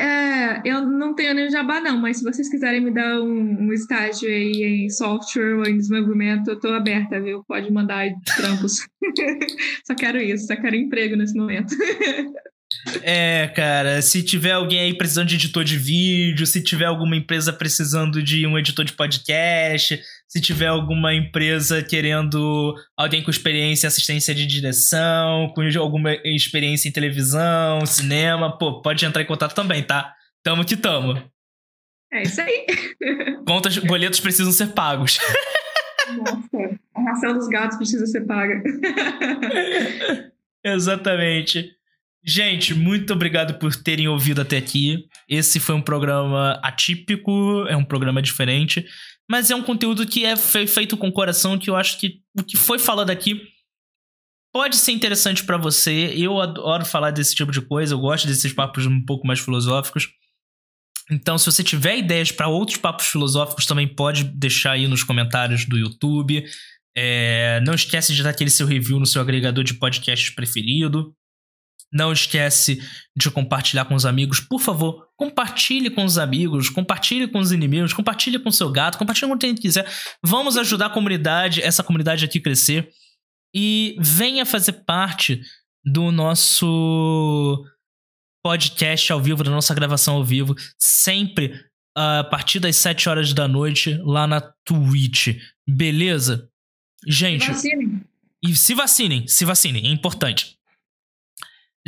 é, 0.00 0.60
eu 0.64 0.84
não 0.84 1.14
tenho 1.14 1.32
nem 1.32 1.48
jabá, 1.48 1.80
não, 1.80 1.96
mas 1.98 2.16
se 2.16 2.24
vocês 2.24 2.48
quiserem 2.48 2.80
me 2.80 2.90
dar 2.90 3.20
um, 3.20 3.66
um 3.66 3.72
estágio 3.72 4.28
aí 4.28 4.86
em 4.86 4.90
software 4.90 5.56
ou 5.56 5.64
em 5.64 5.76
desenvolvimento, 5.76 6.48
eu 6.48 6.58
tô 6.58 6.68
aberta, 6.68 7.20
viu? 7.20 7.44
Pode 7.46 7.70
mandar 7.72 8.08
trampos. 8.36 8.88
só 9.86 9.94
quero 9.94 10.18
isso, 10.20 10.48
só 10.48 10.56
quero 10.56 10.74
emprego 10.74 11.14
nesse 11.14 11.36
momento. 11.36 11.76
É, 13.02 13.48
cara, 13.48 14.02
se 14.02 14.22
tiver 14.22 14.52
alguém 14.52 14.80
aí 14.80 14.94
precisando 14.96 15.28
de 15.28 15.36
editor 15.36 15.64
de 15.64 15.78
vídeo, 15.78 16.46
se 16.46 16.62
tiver 16.62 16.84
alguma 16.84 17.16
empresa 17.16 17.52
precisando 17.52 18.22
de 18.22 18.46
um 18.46 18.58
editor 18.58 18.84
de 18.84 18.92
podcast, 18.92 20.00
se 20.26 20.40
tiver 20.40 20.66
alguma 20.66 21.14
empresa 21.14 21.82
querendo 21.82 22.74
alguém 22.96 23.22
com 23.22 23.30
experiência 23.30 23.86
em 23.86 23.88
assistência 23.88 24.34
de 24.34 24.46
direção, 24.46 25.50
com 25.54 25.62
alguma 25.78 26.14
experiência 26.24 26.88
em 26.88 26.92
televisão, 26.92 27.84
cinema, 27.86 28.56
pô, 28.58 28.82
pode 28.82 29.04
entrar 29.04 29.22
em 29.22 29.26
contato 29.26 29.54
também, 29.54 29.82
tá? 29.82 30.14
Tamo 30.42 30.64
que 30.64 30.76
tamo. 30.76 31.22
É 32.12 32.22
isso 32.22 32.40
aí. 32.40 32.66
Contas, 33.46 33.78
boletos 33.78 34.20
precisam 34.20 34.52
ser 34.52 34.68
pagos. 34.68 35.18
Nossa, 36.16 36.78
a 36.94 37.02
ração 37.02 37.34
dos 37.34 37.48
gatos 37.48 37.76
precisa 37.76 38.06
ser 38.06 38.26
paga. 38.26 38.62
Exatamente. 40.64 41.77
Gente, 42.24 42.74
muito 42.74 43.12
obrigado 43.12 43.58
por 43.58 43.74
terem 43.74 44.08
ouvido 44.08 44.40
até 44.40 44.56
aqui. 44.56 45.04
Esse 45.28 45.60
foi 45.60 45.74
um 45.74 45.82
programa 45.82 46.58
atípico, 46.62 47.64
é 47.68 47.76
um 47.76 47.84
programa 47.84 48.20
diferente, 48.20 48.84
mas 49.30 49.50
é 49.50 49.54
um 49.54 49.62
conteúdo 49.62 50.06
que 50.06 50.24
é 50.24 50.36
feito 50.36 50.96
com 50.96 51.12
coração, 51.12 51.58
que 51.58 51.70
eu 51.70 51.76
acho 51.76 51.98
que 51.98 52.20
o 52.38 52.42
que 52.42 52.56
foi 52.56 52.78
falado 52.78 53.10
aqui 53.10 53.40
pode 54.52 54.76
ser 54.76 54.92
interessante 54.92 55.44
para 55.44 55.56
você. 55.56 56.12
Eu 56.16 56.40
adoro 56.40 56.84
falar 56.84 57.10
desse 57.10 57.34
tipo 57.34 57.52
de 57.52 57.60
coisa, 57.60 57.94
eu 57.94 58.00
gosto 58.00 58.26
desses 58.26 58.52
papos 58.52 58.86
um 58.86 59.04
pouco 59.04 59.26
mais 59.26 59.38
filosóficos. 59.38 60.08
Então, 61.10 61.38
se 61.38 61.46
você 61.46 61.64
tiver 61.64 61.96
ideias 61.96 62.30
para 62.30 62.48
outros 62.48 62.76
papos 62.76 63.06
filosóficos, 63.06 63.64
também 63.64 63.88
pode 63.88 64.24
deixar 64.24 64.72
aí 64.72 64.86
nos 64.86 65.02
comentários 65.02 65.64
do 65.64 65.78
YouTube. 65.78 66.44
É, 66.96 67.60
não 67.64 67.74
esquece 67.74 68.14
de 68.14 68.22
dar 68.22 68.30
aquele 68.30 68.50
seu 68.50 68.66
review 68.66 68.98
no 68.98 69.06
seu 69.06 69.22
agregador 69.22 69.64
de 69.64 69.74
podcasts 69.74 70.30
preferido. 70.30 71.14
Não 71.92 72.12
esquece 72.12 72.82
de 73.16 73.30
compartilhar 73.30 73.86
com 73.86 73.94
os 73.94 74.04
amigos. 74.04 74.40
Por 74.40 74.60
favor, 74.60 75.08
compartilhe 75.16 75.88
com 75.88 76.04
os 76.04 76.18
amigos, 76.18 76.68
compartilhe 76.68 77.26
com 77.26 77.38
os 77.38 77.50
inimigos, 77.50 77.92
compartilhe 77.92 78.38
com 78.38 78.50
seu 78.50 78.70
gato, 78.70 78.98
compartilhe 78.98 79.30
com 79.30 79.38
quem 79.38 79.54
quiser. 79.54 79.90
Vamos 80.22 80.56
ajudar 80.56 80.86
a 80.86 80.90
comunidade, 80.90 81.62
essa 81.62 81.82
comunidade 81.82 82.24
aqui 82.24 82.40
crescer. 82.40 82.90
E 83.54 83.96
venha 83.98 84.44
fazer 84.44 84.84
parte 84.84 85.40
do 85.82 86.12
nosso 86.12 87.64
podcast 88.44 89.10
ao 89.10 89.20
vivo, 89.20 89.42
da 89.42 89.50
nossa 89.50 89.74
gravação 89.74 90.16
ao 90.16 90.24
vivo, 90.24 90.54
sempre 90.78 91.52
a 91.96 92.22
partir 92.22 92.60
das 92.60 92.76
7 92.76 93.08
horas 93.08 93.32
da 93.32 93.48
noite 93.48 93.98
lá 94.04 94.26
na 94.26 94.40
Twitch. 94.64 95.36
Beleza? 95.66 96.48
Gente. 97.06 97.46
Se 97.46 97.52
vacinem. 97.52 98.04
E 98.40 98.54
se 98.54 98.74
vacinem, 98.74 99.26
se 99.26 99.44
vacinem, 99.44 99.86
é 99.86 99.90
importante. 99.90 100.57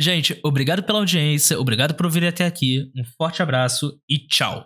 Gente, 0.01 0.39
obrigado 0.43 0.81
pela 0.81 0.97
audiência, 0.97 1.59
obrigado 1.59 1.93
por 1.93 2.07
ouvir 2.07 2.25
até 2.25 2.43
aqui. 2.43 2.91
Um 2.97 3.03
forte 3.05 3.43
abraço 3.43 3.99
e 4.09 4.17
tchau. 4.17 4.65